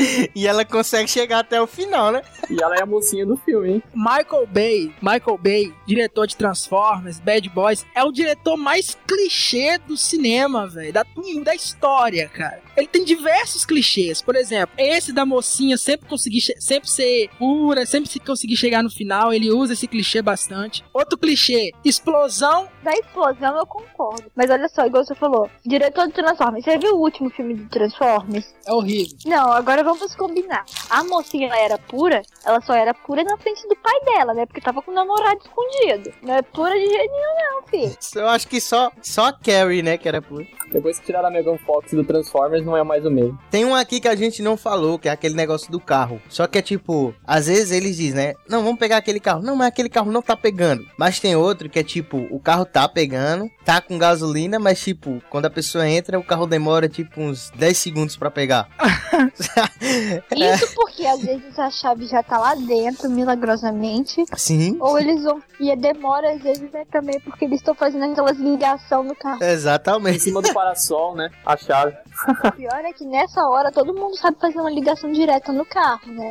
E 0.35 0.47
ela 0.47 0.65
consegue 0.65 1.09
chegar 1.09 1.41
até 1.41 1.61
o 1.61 1.67
final, 1.67 2.13
né? 2.13 2.23
E 2.49 2.63
ela 2.63 2.77
é 2.77 2.83
a 2.83 2.87
mocinha 2.87 3.27
do 3.27 3.37
filme, 3.37 3.75
hein? 3.75 3.83
Michael 3.95 4.47
Bay, 4.47 4.95
Michael 5.01 5.39
Bay, 5.39 5.75
diretor 5.87 6.27
de 6.27 6.37
Transformers, 6.37 7.19
Bad 7.21 7.49
Boys, 7.51 7.85
é 7.95 8.03
o 8.05 8.13
diretor 8.13 8.57
mais 8.57 8.97
clichê 9.07 9.79
do 9.79 9.97
cinema, 9.97 10.67
velho, 10.67 10.93
da, 10.93 11.05
da 11.45 11.55
história, 11.55 12.29
cara. 12.29 12.63
Ele 12.81 12.89
tem 12.89 13.05
diversos 13.05 13.65
clichês, 13.65 14.23
por 14.23 14.35
exemplo, 14.37 14.75
esse 14.79 15.13
da 15.13 15.25
mocinha 15.27 15.77
sempre 15.77 16.09
conseguir 16.09 16.41
sempre 16.59 16.89
ser 16.89 17.29
pura, 17.39 17.85
sempre 17.87 18.11
se 18.11 18.19
conseguir 18.19 18.57
chegar 18.57 18.83
no 18.83 18.91
final, 18.91 19.33
ele 19.33 19.51
usa 19.51 19.73
esse 19.75 19.87
clichê 19.87 20.23
bastante. 20.23 20.85
Outro 20.93 21.19
clichê, 21.19 21.73
explosão, 21.85 22.69
Da 22.83 22.93
explosão 22.93 23.59
eu 23.59 23.67
concordo. 23.67 24.25
Mas 24.35 24.51
olha 24.51 24.69
só, 24.69 24.87
igual 24.87 25.05
você 25.05 25.15
falou, 25.15 25.51
diretor 25.65 26.07
de 26.07 26.15
Transformers. 26.15 26.65
Você 26.65 26.79
viu 26.79 26.97
o 26.97 27.01
último 27.01 27.29
filme 27.31 27.55
de 27.55 27.67
Transformers? 27.69 28.55
é 28.67 28.73
horrível. 28.73 29.17
Não, 29.27 29.53
agora 29.53 29.83
vamos 29.83 30.15
combinar. 30.15 30.65
A 30.89 31.05
mocinha 31.05 31.47
ela 31.49 31.59
era 31.59 31.79
pura, 31.79 32.23
ela 32.45 32.61
só 32.61 32.75
era 32.75 32.95
pura 32.95 33.23
na 33.23 33.37
frente 33.37 33.67
do 33.69 33.77
pai 33.77 34.01
dela, 34.05 34.35
né? 34.35 34.47
Porque 34.47 34.61
tava 34.61 34.83
com 34.83 34.91
o 34.91 34.95
namorado 34.95 35.41
escondido. 35.41 36.13
Não 36.23 36.35
é 36.35 36.43
pura 36.43 36.73
de 36.73 36.87
jeito 36.87 37.13
nenhum, 37.13 37.61
não, 37.61 37.67
filho. 37.67 37.97
Eu 38.17 38.29
acho 38.29 38.49
que 38.49 38.61
só, 38.61 38.91
só 39.03 39.27
a 39.27 39.33
Carrie, 39.33 39.83
né, 39.83 39.97
que 39.97 40.09
era 40.09 40.23
pura. 40.23 40.47
Depois 40.73 40.99
que 40.99 41.07
tiraram 41.07 41.29
a 41.29 41.31
Megan 41.31 41.59
Fox 41.59 41.93
do 41.93 42.05
Transformers, 42.05 42.65
não 42.65 42.77
é 42.77 42.83
mais 42.83 43.05
o 43.05 43.11
mesmo. 43.11 43.39
Tem 43.51 43.65
um 43.65 43.75
aqui 43.75 44.01
que 44.01 44.09
a 44.09 44.15
gente 44.15 44.43
não 44.43 44.57
falou, 44.57 44.99
que 44.99 45.09
é 45.09 45.13
aquele 45.13 45.35
negócio 45.35 45.71
do 45.71 45.81
carro. 45.81 46.21
Só 46.29 46.47
que 46.47 46.59
é 46.59 46.63
tipo, 46.63 47.15
às 47.27 47.47
vezes 47.47 47.71
eles 47.71 47.97
dizem, 47.97 48.15
né? 48.15 48.35
Não, 48.49 48.63
vamos 48.63 48.79
pegar 48.79 48.97
aquele 48.97 49.21
carro. 49.21 49.43
Não, 49.43 49.57
mas 49.57 49.69
aquele 49.69 49.89
carro 49.89 50.11
não 50.11 50.23
tá 50.23 50.37
pegando. 50.37 50.87
Mas 50.97 51.21
tem 51.21 51.37
outro 51.37 51.69
que 51.69 51.79
é 51.79 51.85
tipo, 51.85 52.27
o 52.31 52.41
carro 52.41 52.65
tá 52.65 52.89
pegando, 52.89 53.51
tá 53.65 53.81
com 53.81 53.99
gasolina, 53.99 54.59
mas 54.59 54.81
tipo, 54.83 55.23
quando 55.29 55.47
a 55.47 55.51
pessoa 55.51 55.89
entra, 55.89 56.19
o 56.19 56.25
carro 56.25 56.47
demora 56.47 56.89
tipo 56.89 57.21
uns 57.21 57.51
10 57.51 57.79
segundos 57.79 58.17
pra 58.17 58.31
pegar. 58.31 58.69
Isso 60.35 60.75
porque 60.75 61.07
às 61.07 61.21
vezes 61.21 61.59
a 61.59 61.71
chave 61.71 62.07
já 62.07 62.23
tá 62.31 62.39
lá 62.39 62.55
dentro, 62.55 63.11
milagrosamente. 63.11 64.25
Sim, 64.37 64.77
Ou 64.81 64.99
eles 64.99 65.25
vão. 65.25 65.43
E 65.59 65.75
demora 65.75 66.33
às 66.33 66.41
vezes 66.41 66.71
né, 66.71 66.85
também 66.91 67.21
porque 67.21 67.45
eles 67.45 67.59
estão 67.59 67.75
fazendo 67.75 68.05
aquelas 68.05 68.39
ligação 68.39 69.03
no 69.03 69.17
carro. 69.17 69.43
Em 69.43 69.49
exatamente. 69.49 70.21
cima 70.21 70.41
do 70.41 70.55
parasol, 70.55 71.17
né? 71.17 71.29
A 71.45 71.57
chave. 71.57 71.97
O 72.45 72.53
pior 72.53 72.85
é 72.85 72.93
que 72.93 73.05
nessa 73.05 73.47
hora 73.47 73.73
todo 73.73 73.93
mundo 73.93 74.17
sabe 74.17 74.39
fazer 74.39 74.61
uma 74.61 74.71
ligação 74.71 75.11
direta 75.11 75.53
no 75.53 75.65
carro, 75.65 76.07
né? 76.07 76.31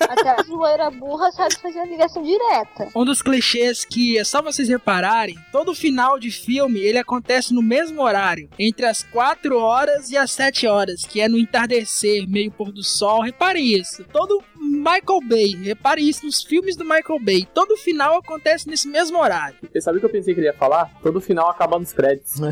Até 0.00 0.30
a 0.30 0.42
zoeira 0.42 0.90
burra 0.90 1.32
sabe 1.32 1.56
fazer 1.56 1.78
uma 1.78 1.86
ligação 1.86 2.22
direta. 2.22 2.88
Um 2.94 3.04
dos 3.04 3.20
clichês 3.20 3.84
que 3.84 4.18
é 4.18 4.24
só 4.24 4.40
vocês 4.40 4.68
repararem, 4.68 5.36
todo 5.50 5.74
final 5.74 6.18
de 6.18 6.30
filme 6.30 6.78
ele 6.78 6.98
acontece 6.98 7.52
no 7.52 7.62
mesmo 7.62 8.02
horário, 8.02 8.48
entre 8.58 8.86
as 8.86 9.02
4 9.02 9.58
horas 9.58 10.10
e 10.10 10.16
as 10.16 10.30
7 10.32 10.66
horas, 10.66 11.04
que 11.04 11.20
é 11.20 11.28
no 11.28 11.38
entardecer, 11.38 12.28
meio 12.28 12.50
pôr 12.50 12.70
do 12.70 12.82
sol. 12.82 13.22
Reparem 13.22 13.66
isso. 13.66 14.04
Todo 14.04 14.42
Michael 14.82 15.20
Bay, 15.28 15.54
reparem 15.62 16.08
isso 16.08 16.26
nos 16.26 16.42
filmes 16.42 16.74
do 16.74 16.84
Michael 16.84 17.20
Bay. 17.20 17.46
Todo 17.54 17.76
final 17.76 18.16
acontece 18.16 18.68
nesse 18.68 18.88
mesmo 18.88 19.16
horário. 19.16 19.54
Você 19.62 19.80
sabe 19.80 19.98
o 19.98 20.00
que 20.00 20.06
eu 20.06 20.10
pensei 20.10 20.34
que 20.34 20.40
ele 20.40 20.48
ia 20.48 20.52
falar? 20.52 20.90
Todo 21.00 21.20
final 21.20 21.48
acaba 21.48 21.78
nos 21.78 21.92
créditos. 21.92 22.40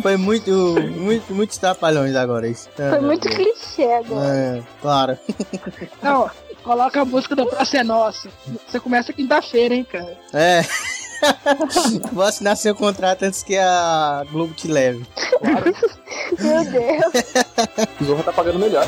Foi 0.00 0.16
muito, 0.16 0.50
muito, 0.96 1.34
muitos 1.34 1.58
trapalhões 1.58 2.14
agora 2.14 2.46
isso. 2.46 2.68
Foi 2.76 3.00
muito 3.00 3.28
clichê 3.28 3.92
agora. 3.92 4.28
É, 4.28 4.62
claro. 4.80 5.18
Não, 6.02 6.30
coloca 6.62 7.00
a 7.00 7.04
música 7.04 7.34
da 7.34 7.46
Praça 7.46 7.78
é 7.78 7.84
Nossa. 7.84 8.28
Você 8.68 8.78
começa 8.78 9.12
quinta-feira, 9.12 9.74
hein, 9.74 9.84
cara. 9.84 10.16
É. 10.32 10.62
Vou 12.12 12.24
assinar 12.24 12.56
seu 12.56 12.74
contrato 12.74 13.24
antes 13.24 13.42
que 13.42 13.56
a 13.56 14.24
Globo 14.30 14.54
te 14.54 14.68
leve. 14.68 15.04
Meu 16.38 16.64
Deus. 16.64 17.12
O 18.00 18.04
Zorra 18.06 18.22
tá 18.24 18.32
pagando 18.32 18.58
melhor. 18.58 18.86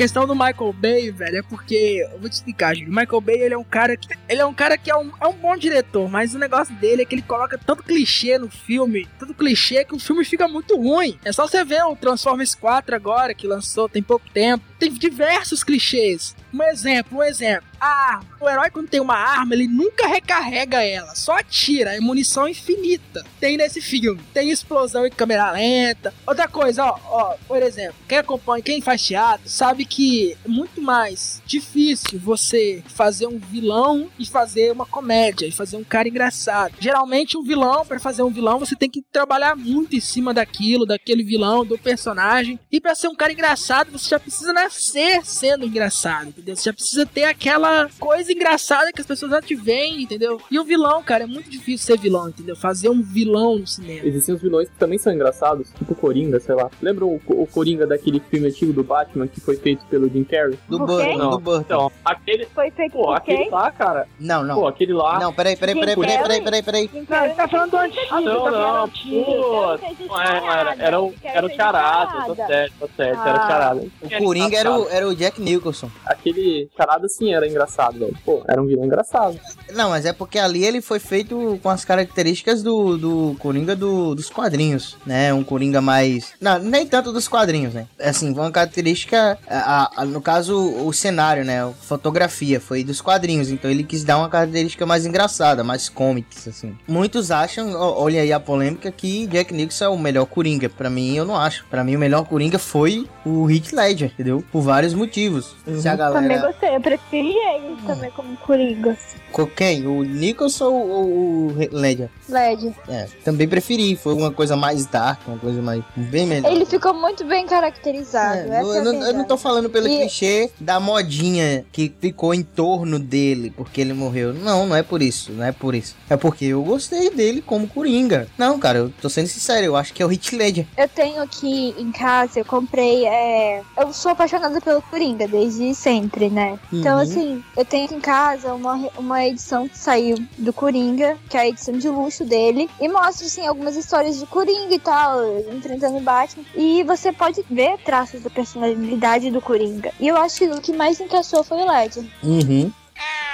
Questão 0.00 0.26
do 0.26 0.34
Michael 0.34 0.72
Bay, 0.72 1.10
velho, 1.10 1.36
é 1.36 1.42
porque. 1.42 2.08
Eu 2.10 2.18
vou 2.18 2.30
te 2.30 2.32
explicar, 2.32 2.74
gente. 2.74 2.88
O 2.88 2.94
Michael 2.94 3.20
Bay, 3.20 3.42
ele 3.42 3.52
é 3.52 3.58
um 3.58 3.64
cara 3.64 3.98
que. 3.98 4.08
Ele 4.26 4.40
é 4.40 4.46
um 4.46 4.54
cara 4.54 4.78
que 4.78 4.90
é 4.90 4.96
um, 4.96 5.12
é 5.20 5.26
um 5.26 5.34
bom 5.34 5.54
diretor, 5.58 6.08
mas 6.08 6.34
o 6.34 6.38
negócio 6.38 6.74
dele 6.76 7.02
é 7.02 7.04
que 7.04 7.14
ele 7.14 7.22
coloca 7.22 7.58
tanto 7.58 7.82
clichê 7.82 8.38
no 8.38 8.48
filme, 8.48 9.06
tanto 9.18 9.34
clichê 9.34 9.84
que 9.84 9.94
o 9.94 9.98
filme 9.98 10.24
fica 10.24 10.48
muito 10.48 10.74
ruim. 10.74 11.18
É 11.22 11.32
só 11.32 11.46
você 11.46 11.62
ver 11.64 11.82
o 11.84 11.94
Transformers 11.94 12.54
4 12.54 12.96
agora, 12.96 13.34
que 13.34 13.46
lançou 13.46 13.90
tem 13.90 14.02
pouco 14.02 14.24
tempo. 14.32 14.64
Tem 14.80 14.90
diversos 14.90 15.62
clichês. 15.62 16.34
Um 16.52 16.62
exemplo, 16.64 17.18
um 17.18 17.22
exemplo. 17.22 17.68
A 17.78 17.86
arma. 17.86 18.30
O 18.40 18.48
herói, 18.48 18.70
quando 18.70 18.88
tem 18.88 19.00
uma 19.00 19.14
arma, 19.14 19.54
ele 19.54 19.68
nunca 19.68 20.06
recarrega 20.06 20.82
ela, 20.82 21.14
só 21.14 21.36
atira. 21.36 21.94
É 21.94 22.00
munição 22.00 22.48
infinita. 22.48 23.24
Tem 23.38 23.56
nesse 23.56 23.80
filme. 23.80 24.20
Tem 24.32 24.50
explosão 24.50 25.06
em 25.06 25.10
câmera 25.10 25.50
lenta. 25.52 26.12
Outra 26.26 26.48
coisa, 26.48 26.84
ó, 26.84 26.98
ó, 27.04 27.36
por 27.46 27.62
exemplo, 27.62 27.94
quem 28.08 28.18
acompanha, 28.18 28.62
quem 28.62 28.80
faz 28.80 29.02
teatro, 29.02 29.48
sabe 29.48 29.84
que 29.84 30.36
é 30.44 30.48
muito 30.48 30.80
mais 30.80 31.42
difícil 31.46 32.18
você 32.18 32.82
fazer 32.88 33.26
um 33.26 33.38
vilão 33.38 34.10
e 34.18 34.26
fazer 34.26 34.72
uma 34.72 34.86
comédia, 34.86 35.46
e 35.46 35.52
fazer 35.52 35.76
um 35.76 35.84
cara 35.84 36.08
engraçado. 36.08 36.74
Geralmente, 36.80 37.36
um 37.36 37.42
vilão, 37.42 37.84
para 37.84 38.00
fazer 38.00 38.22
um 38.22 38.30
vilão, 38.30 38.58
você 38.58 38.74
tem 38.74 38.90
que 38.90 39.02
trabalhar 39.12 39.54
muito 39.54 39.94
em 39.94 40.00
cima 40.00 40.32
daquilo, 40.32 40.86
daquele 40.86 41.22
vilão, 41.22 41.64
do 41.64 41.78
personagem. 41.78 42.58
E 42.72 42.80
para 42.80 42.94
ser 42.94 43.08
um 43.08 43.14
cara 43.14 43.32
engraçado, 43.32 43.92
você 43.92 44.08
já 44.08 44.18
precisa 44.18 44.52
nascer 44.70 45.24
sendo 45.24 45.66
engraçado, 45.66 46.28
entendeu? 46.28 46.56
Você 46.56 46.64
já 46.64 46.72
precisa 46.72 47.04
ter 47.06 47.24
aquela 47.24 47.88
coisa 47.98 48.32
engraçada 48.32 48.92
que 48.92 49.00
as 49.00 49.06
pessoas 49.06 49.32
já 49.32 49.42
te 49.42 49.54
veem, 49.54 50.02
entendeu? 50.02 50.40
E 50.50 50.58
o 50.58 50.64
vilão, 50.64 51.02
cara, 51.02 51.24
é 51.24 51.26
muito 51.26 51.50
difícil 51.50 51.86
ser 51.86 51.98
vilão, 51.98 52.28
entendeu? 52.28 52.54
Fazer 52.56 52.88
um 52.88 53.02
vilão 53.02 53.58
no 53.58 53.66
cinema. 53.66 54.06
Existem 54.06 54.34
os 54.34 54.40
vilões 54.40 54.68
que 54.68 54.76
também 54.76 54.98
são 54.98 55.12
engraçados, 55.12 55.68
tipo 55.76 55.92
o 55.92 55.96
Coringa, 55.96 56.38
sei 56.40 56.54
lá. 56.54 56.70
Lembra 56.80 57.04
o, 57.04 57.20
o 57.26 57.46
Coringa 57.46 57.86
daquele 57.86 58.20
filme 58.20 58.48
antigo 58.48 58.72
do 58.72 58.84
Batman 58.84 59.26
que 59.26 59.40
foi 59.40 59.56
feito 59.56 59.84
pelo 59.86 60.08
Jim 60.08 60.24
Carrey? 60.24 60.58
Do 60.68 60.78
Burton, 60.78 61.30
do 61.30 61.38
Burton. 61.38 61.60
Então, 61.62 61.92
aquele. 62.04 62.46
Foi 62.46 62.70
feito 62.70 62.92
Pô, 62.92 63.04
por 63.04 63.16
aquele 63.16 63.38
quem? 63.38 63.50
lá, 63.50 63.70
cara. 63.70 64.06
Não, 64.18 64.42
não. 64.42 64.54
Pô, 64.56 64.66
aquele 64.68 64.92
lá. 64.92 65.18
Não, 65.18 65.32
peraí, 65.32 65.56
peraí, 65.56 65.74
peraí, 65.74 65.96
peraí, 65.96 66.18
peraí, 66.18 66.42
peraí, 66.42 66.62
peraí. 66.62 66.90
Não, 67.08 67.24
ele 67.24 67.34
tá 67.34 67.48
falando 67.48 67.70
do 67.70 67.76
antigo. 67.76 68.06
Ah, 68.10 68.20
não, 68.20 68.44
tá 68.44 68.50
não. 68.50 68.84
antigo. 68.84 69.24
Pô, 69.24 69.78
não 70.06 70.20
era, 70.20 70.52
era, 70.60 70.74
era 70.82 71.00
o, 71.00 71.14
era 71.22 71.46
o 71.46 71.50
Charada, 71.50 72.34
tá 72.34 72.46
certo, 72.46 72.74
tá 72.80 72.88
certo, 72.96 73.20
era 73.20 73.38
o 73.38 73.40
Ah. 73.40 73.46
Charada. 73.48 73.80
O 74.02 74.10
Coringa 74.24 74.56
era 74.60 74.78
o, 74.78 74.88
era 74.88 75.08
o 75.08 75.14
Jack 75.14 75.40
Nicholson. 75.40 75.90
Aquele 76.06 76.68
Charada 76.76 77.08
sim 77.08 77.32
era 77.32 77.46
engraçado, 77.46 77.98
velho. 77.98 78.16
Pô, 78.24 78.42
era 78.48 78.60
um 78.62 78.66
vilão 78.66 78.84
engraçado. 78.84 79.38
Não, 79.74 79.90
mas 79.90 80.04
é 80.06 80.12
porque 80.12 80.38
ali 80.38 80.64
ele 80.64 80.80
foi 80.80 80.98
feito 80.98 81.58
com 81.62 81.68
as 81.68 81.84
características 81.84 82.62
do, 82.62 82.96
do 82.96 83.36
Coringa 83.38 83.74
do- 83.76 84.14
dos 84.14 84.28
quadrinhos, 84.30 84.96
né? 85.06 85.32
Um 85.32 85.42
Coringa 85.44 85.80
mais. 85.80 86.32
Não, 86.40 86.58
nem 86.58 86.86
tanto 86.86 87.12
dos 87.12 87.28
quadrinhos, 87.28 87.74
né? 87.74 87.86
Assim, 88.00 88.32
uma 88.32 88.50
característica. 88.50 89.38
a- 89.48 89.90
a- 89.96 90.04
no 90.04 90.20
caso, 90.20 90.56
o 90.86 90.92
cenário, 90.92 91.44
né? 91.44 91.62
A 91.64 91.70
fotografia 91.70 92.60
foi 92.60 92.82
dos 92.84 93.00
quadrinhos. 93.00 93.50
Então 93.50 93.70
ele 93.70 93.84
quis 93.84 94.04
dar 94.04 94.18
uma 94.18 94.28
característica 94.28 94.84
mais 94.86 95.04
engraçada, 95.06 95.62
mais 95.64 95.88
comics, 95.88 96.48
assim. 96.48 96.76
Muitos 96.86 97.30
acham, 97.30 97.72
olha 97.74 98.20
aí 98.22 98.32
a 98.32 98.40
polêmica, 98.40 98.90
que 98.90 99.26
Jack 99.26 99.52
Nicholson 99.52 99.84
é 99.84 99.88
o 99.88 99.98
melhor 99.98 100.26
Coringa. 100.26 100.68
Pra 100.68 100.88
mim, 100.90 101.14
eu 101.14 101.24
não 101.24 101.36
acho. 101.36 101.64
Pra 101.70 101.84
mim, 101.84 101.96
o 101.96 101.98
melhor 101.98 102.24
Coringa 102.26 102.58
foi 102.58 103.06
o 103.24 103.50
Heath 103.50 103.72
Ledger, 103.72 104.10
entendeu? 104.12 104.42
Por 104.52 104.62
vários 104.62 104.94
motivos. 104.94 105.54
Se 105.64 105.88
a 105.88 105.96
Também 105.96 106.28
galera. 106.28 106.46
gostei, 106.48 106.74
eu 106.76 106.80
preferi 106.80 107.34
ele 107.36 107.76
também 107.86 108.10
como 108.10 108.36
Coringa. 108.38 108.96
Co- 109.32 109.46
Quem? 109.46 109.86
O 109.86 110.02
Nicholson 110.02 110.70
ou 110.72 111.04
o 111.06 111.30
o 111.50 111.56
Ledger? 111.76 112.08
LED. 112.28 112.74
É, 112.88 113.06
também 113.24 113.48
preferi. 113.48 113.94
Foi 113.96 114.14
uma 114.14 114.30
coisa 114.32 114.56
mais 114.56 114.86
dark, 114.86 115.20
uma 115.28 115.38
coisa 115.38 115.60
mais. 115.62 115.82
bem 115.96 116.26
melhor. 116.26 116.50
Ele 116.50 116.64
ficou 116.66 116.92
muito 116.94 117.24
bem 117.24 117.46
caracterizado. 117.46 118.52
É, 118.52 118.60
eu, 118.62 118.74
é 118.74 118.82
não, 118.82 118.94
eu 119.06 119.12
não 119.14 119.24
tô 119.24 119.36
falando 119.36 119.70
pelo 119.70 119.86
E- 119.88 119.98
clichê 119.98 120.50
da 120.60 120.78
modinha 120.80 121.64
que 121.72 121.92
ficou 122.00 122.34
em 122.34 122.42
torno 122.42 122.98
dele 122.98 123.52
porque 123.56 123.80
ele 123.80 123.92
morreu. 123.92 124.32
Não, 124.32 124.66
não 124.66 124.76
é 124.76 124.82
por 124.82 125.00
isso. 125.02 125.32
Não 125.32 125.44
é 125.44 125.52
por 125.52 125.74
isso. 125.74 125.94
É 126.08 126.16
porque 126.16 126.46
eu 126.46 126.62
gostei 126.62 127.10
dele 127.10 127.40
como 127.42 127.66
Coringa. 127.68 128.28
Não, 128.36 128.58
cara, 128.58 128.78
eu 128.78 128.92
tô 129.00 129.08
sendo 129.08 129.26
sincero. 129.28 129.64
Eu 129.66 129.76
acho 129.76 129.92
que 129.92 130.02
é 130.02 130.06
o 130.06 130.08
Hit 130.08 130.34
Ledger. 130.36 130.66
Eu 130.76 130.88
tenho 130.88 131.20
aqui 131.22 131.74
em 131.78 131.90
casa, 131.92 132.40
eu 132.40 132.44
comprei. 132.44 133.06
É... 133.06 133.62
Eu 133.76 133.92
sou 133.92 134.12
apaixonada 134.12 134.39
pelo 134.62 134.80
Coringa 134.82 135.26
desde 135.28 135.74
sempre, 135.74 136.30
né? 136.30 136.58
Então, 136.72 136.96
Uhum. 136.96 137.02
assim, 137.02 137.44
eu 137.56 137.64
tenho 137.64 137.84
aqui 137.86 137.94
em 137.94 138.00
casa 138.00 138.54
uma, 138.54 138.76
re- 138.76 138.90
uma 138.96 139.24
edição 139.26 139.68
que 139.68 139.76
saiu 139.76 140.16
do 140.38 140.52
Coringa, 140.52 141.18
que 141.28 141.36
é 141.36 141.40
a 141.40 141.48
edição 141.48 141.74
de 141.76 141.88
luxo 141.88 142.24
dele, 142.24 142.70
e 142.80 142.88
mostra, 142.88 143.26
assim, 143.26 143.46
algumas 143.46 143.76
histórias 143.76 144.18
de 144.18 144.26
Coringa 144.26 144.74
e 144.74 144.78
tal, 144.78 145.20
enfrentando 145.52 145.98
o 145.98 146.00
Batman. 146.00 146.44
E 146.54 146.82
você 146.84 147.12
pode 147.12 147.44
ver 147.50 147.76
traços 147.84 148.22
da 148.22 148.30
personalidade 148.30 149.30
do 149.30 149.40
Coringa. 149.40 149.92
E 150.00 150.08
eu 150.08 150.16
acho 150.16 150.36
que 150.38 150.46
o 150.46 150.60
que 150.60 150.72
mais 150.72 150.98
encaixou 151.00 151.42
foi 151.44 151.58
o 151.62 151.66
Ledger. 151.70 152.04
Uhum. 152.22 152.70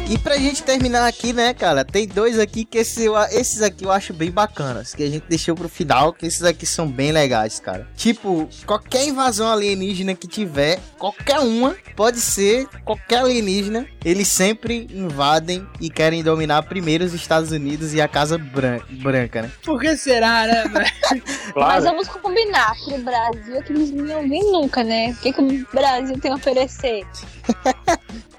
E 0.09 0.17
pra 0.17 0.37
gente 0.37 0.63
terminar 0.63 1.05
aqui, 1.07 1.31
né, 1.33 1.53
cara, 1.53 1.85
tem 1.85 2.07
dois 2.07 2.39
aqui 2.39 2.65
que 2.65 2.79
esse, 2.79 3.05
esses 3.31 3.61
aqui 3.61 3.83
eu 3.85 3.91
acho 3.91 4.11
bem 4.11 4.31
bacanas, 4.31 4.95
que 4.95 5.03
a 5.03 5.07
gente 5.09 5.25
deixou 5.29 5.53
pro 5.55 5.69
final, 5.69 6.11
que 6.11 6.25
esses 6.25 6.41
aqui 6.43 6.65
são 6.65 6.87
bem 6.87 7.11
legais, 7.11 7.59
cara. 7.59 7.87
Tipo, 7.95 8.49
qualquer 8.65 9.05
invasão 9.07 9.47
alienígena 9.47 10.15
que 10.15 10.27
tiver, 10.27 10.79
qualquer 10.97 11.37
uma, 11.41 11.75
pode 11.95 12.19
ser 12.21 12.65
qualquer 12.83 13.19
alienígena, 13.19 13.85
eles 14.03 14.27
sempre 14.29 14.87
invadem 14.91 15.67
e 15.79 15.91
querem 15.91 16.23
dominar 16.23 16.63
primeiro 16.63 17.05
os 17.05 17.13
Estados 17.13 17.51
Unidos 17.51 17.93
e 17.93 18.01
a 18.01 18.07
Casa 18.07 18.35
Bran- 18.39 18.79
Branca, 18.89 19.43
né? 19.43 19.51
Por 19.63 19.79
que 19.79 19.95
será, 19.95 20.47
né, 20.47 20.63
velho? 20.73 20.91
Mas 21.11 21.53
Claro. 21.53 21.83
vamos 21.83 22.07
combinar, 22.07 22.73
pro 22.83 22.97
Brasil, 22.97 23.61
que 23.61 23.73
eles 23.73 23.91
não 23.91 24.27
vêm 24.27 24.51
nunca, 24.51 24.83
né? 24.83 25.11
O 25.11 25.15
que, 25.17 25.31
que 25.33 25.39
o 25.41 25.67
Brasil 25.71 26.19
tem 26.19 26.31
a 26.31 26.35
oferecer? 26.35 27.05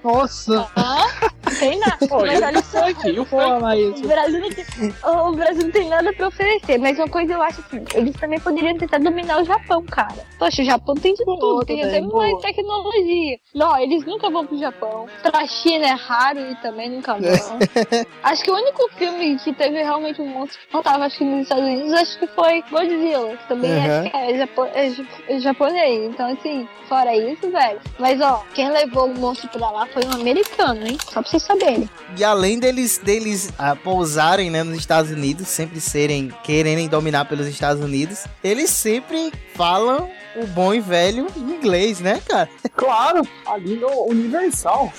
Nossa. 0.02 0.66
Ah, 0.74 1.30
tem 1.58 1.78
nada. 1.78 2.06
Pô, 2.08 2.20
Mas 2.26 2.42
olha 2.42 2.58
o 2.58 2.62
só? 2.62 2.88
E 2.88 3.18
o 3.20 4.08
Brasil, 4.08 4.40
não 4.40 4.50
tem, 4.50 4.64
o 5.04 5.32
Brasil 5.32 5.62
não 5.64 5.70
tem 5.70 5.88
nada 5.88 6.12
pra 6.12 6.28
oferecer. 6.28 6.78
Mas 6.78 6.98
uma 6.98 7.08
coisa 7.08 7.32
eu 7.34 7.42
acho 7.42 7.60
assim, 7.60 7.84
eles 7.94 8.14
também 8.16 8.38
poderiam 8.40 8.76
tentar 8.76 8.98
dominar 8.98 9.40
o 9.40 9.44
Japão, 9.44 9.82
cara. 9.84 10.14
Poxa, 10.38 10.62
o 10.62 10.64
Japão 10.64 10.94
tem 10.94 11.14
de 11.14 11.24
tudo, 11.24 11.64
tem 11.64 11.82
até 11.82 12.00
mais 12.00 12.34
tecnologia. 12.40 13.38
Não, 13.54 13.78
eles 13.78 14.04
nunca 14.04 14.30
vão 14.30 14.46
pro 14.46 14.58
Japão. 14.58 15.06
Pra 15.22 15.46
China 15.46 15.86
é 15.86 15.92
raro 15.92 16.38
e 16.40 16.54
também 16.56 16.90
nunca 16.90 17.14
vão. 17.14 17.20
acho 18.22 18.42
que 18.44 18.50
o 18.50 18.54
único 18.54 18.88
filme 18.96 19.36
que 19.38 19.52
teve 19.52 19.82
realmente 19.82 20.20
um 20.20 20.26
monstro 20.26 20.58
que 20.66 20.72
não 20.74 20.82
tava, 20.82 21.04
acho 21.04 21.18
que 21.18 21.24
nos 21.24 21.42
Estados 21.42 21.64
Unidos, 21.64 21.92
acho 21.92 22.18
que 22.18 22.26
foi 22.28 22.62
Godzilla. 22.70 23.36
Que 23.36 23.48
também 23.48 23.70
Uhum. 23.70 24.00
acho 24.00 24.10
que 24.10 24.16
é, 24.16 24.38
japo 24.38 24.64
é 24.64 24.90
é 25.28 25.38
japonês. 25.38 26.04
Então, 26.10 26.26
assim, 26.32 26.68
fora 26.88 27.14
isso, 27.16 27.50
velho. 27.50 27.80
Mas, 27.98 28.20
ó, 28.20 28.42
quem 28.54 28.70
levou 28.70 29.06
o 29.06 29.18
monstro 29.18 29.48
pra 29.50 29.70
lá 29.70 29.86
foi 29.86 30.04
um 30.04 30.12
americano, 30.12 30.86
hein? 30.86 30.98
Só 31.04 31.20
pra 31.20 31.30
vocês 31.30 31.39
saberem. 31.42 31.88
E 32.16 32.24
além 32.24 32.59
deles, 32.59 32.98
deles 32.98 33.50
ah, 33.59 33.74
pousarem 33.76 34.50
né, 34.50 34.62
nos 34.62 34.79
Estados 34.79 35.11
Unidos, 35.11 35.48
sempre 35.48 35.81
serem, 35.81 36.33
quererem 36.42 36.88
dominar 36.88 37.24
pelos 37.26 37.46
Estados 37.46 37.83
Unidos, 37.83 38.24
eles 38.42 38.70
sempre 38.70 39.33
falam 39.55 40.09
o 40.37 40.46
bom 40.46 40.72
e 40.72 40.81
velho 40.81 41.26
inglês, 41.37 42.00
né, 42.00 42.20
cara? 42.26 42.48
Claro, 42.74 43.26
a 43.46 43.59
língua 43.59 43.90
universal. 44.07 44.90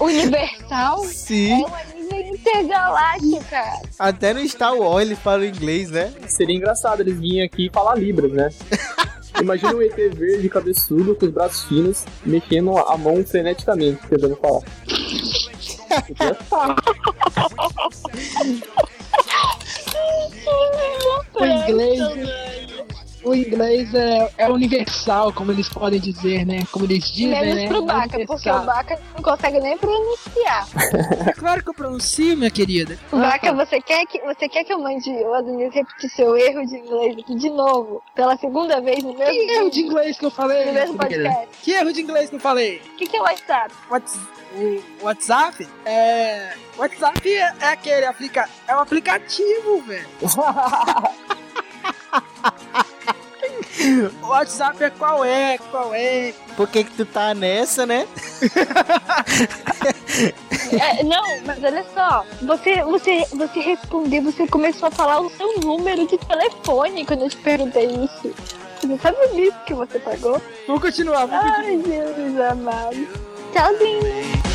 Universal 0.00 1.04
é 1.04 1.08
Sim. 1.08 1.52
uma 1.64 1.84
nível 1.84 2.34
intergaláctica. 2.34 3.62
Até 3.98 4.34
no 4.34 4.48
Star 4.48 4.74
Wars 4.74 5.06
eles 5.06 5.18
falam 5.18 5.44
inglês, 5.44 5.90
né? 5.90 6.12
Seria 6.26 6.56
engraçado 6.56 7.00
eles 7.00 7.18
virem 7.18 7.42
aqui 7.42 7.66
e 7.66 7.70
falar 7.70 7.94
Libras, 7.96 8.32
né? 8.32 8.48
Imagina 9.40 9.74
um 9.74 9.82
ET 9.82 9.96
verde, 10.14 10.48
cabeçudo, 10.48 11.14
com 11.14 11.26
os 11.26 11.32
braços 11.32 11.64
finos, 11.64 12.04
mexendo 12.24 12.76
a 12.76 12.96
mão 12.96 13.24
freneticamente, 13.24 14.00
tentando 14.08 14.36
falar. 14.36 14.62
O 21.38 21.44
inglês. 21.44 22.00
O 23.26 23.34
inglês 23.34 23.92
é, 23.92 24.30
é 24.38 24.48
universal, 24.48 25.32
como 25.32 25.50
eles 25.50 25.68
podem 25.68 25.98
dizer, 25.98 26.46
né? 26.46 26.64
Como 26.70 26.84
eles 26.84 27.10
dizem, 27.10 27.30
Menos 27.40 27.54
né? 27.56 27.66
pro 27.66 27.78
É 27.78 27.82
Baca, 27.82 28.00
porque 28.08 28.16
universal. 28.22 28.62
o 28.62 28.66
Baca 28.66 29.00
não 29.16 29.22
consegue 29.22 29.58
nem 29.60 29.76
pronunciar. 29.76 30.68
É 31.26 31.32
claro 31.32 31.62
que 31.64 31.70
eu 31.70 31.74
pronuncio, 31.74 32.36
minha 32.36 32.50
querida. 32.50 32.96
Baca, 33.10 33.52
você 33.52 33.80
quer 33.80 34.06
que, 34.06 34.20
você 34.20 34.48
quer 34.48 34.62
que 34.62 34.72
eu 34.72 34.78
mande 34.78 35.10
o 35.10 35.34
Adonias 35.34 35.74
repetir 35.74 36.08
seu 36.10 36.36
erro 36.36 36.64
de 36.66 36.76
inglês 36.76 37.16
aqui 37.18 37.34
de 37.34 37.50
novo? 37.50 38.00
Pela 38.14 38.36
segunda 38.36 38.80
vez 38.80 39.02
no 39.02 39.12
mesmo, 39.12 39.32
Que 39.32 39.50
erro 39.54 39.70
de 39.70 39.80
inglês 39.80 40.18
que 40.18 40.26
eu 40.26 40.30
falei? 40.30 40.66
no 40.66 40.72
mesmo 40.72 40.96
podcast. 40.96 41.48
Que 41.62 41.72
erro 41.72 41.92
de 41.92 42.00
inglês 42.02 42.30
que 42.30 42.36
eu 42.36 42.40
falei? 42.40 42.80
O 42.94 42.96
que, 42.96 43.08
que 43.08 43.16
é 43.16 43.20
o 43.20 43.24
WhatsApp? 43.24 43.74
Whats- 43.90 44.20
o 45.00 45.04
WhatsApp 45.04 45.68
é. 45.84 46.52
WhatsApp 46.78 47.28
é, 47.28 47.52
é 47.60 47.66
aquele 47.66 48.06
aplica... 48.06 48.48
é 48.68 48.76
um 48.76 48.80
aplicativo, 48.80 49.82
velho. 49.82 50.06
o 54.22 54.28
WhatsApp 54.28 54.82
é 54.82 54.90
qual 54.90 55.24
é, 55.24 55.58
qual 55.70 55.94
é. 55.94 56.32
Por 56.56 56.68
que 56.68 56.84
que 56.84 56.92
tu 56.92 57.04
tá 57.04 57.34
nessa, 57.34 57.86
né? 57.86 58.06
É, 60.72 61.02
não, 61.04 61.22
mas 61.44 61.62
olha 61.62 61.84
só. 61.94 62.24
Você, 62.42 62.82
você, 62.82 63.24
você 63.32 63.60
respondeu, 63.60 64.22
você 64.22 64.46
começou 64.48 64.88
a 64.88 64.90
falar 64.90 65.20
o 65.20 65.30
seu 65.30 65.60
número 65.60 66.06
de 66.06 66.18
telefone 66.18 67.04
quando 67.04 67.22
eu 67.22 67.30
te 67.30 67.36
perguntei 67.36 67.86
isso. 67.86 68.34
Você 68.80 68.98
sabe 68.98 69.16
disso 69.34 69.56
que 69.66 69.74
você 69.74 69.98
pagou? 69.98 70.40
Vamos 70.66 70.82
continuar, 70.82 71.26
vamos 71.26 71.44
continuar. 71.44 71.64
Ai, 71.64 71.82
Jesus 71.84 72.40
amado. 72.40 73.08
Tchauzinho. 73.52 74.46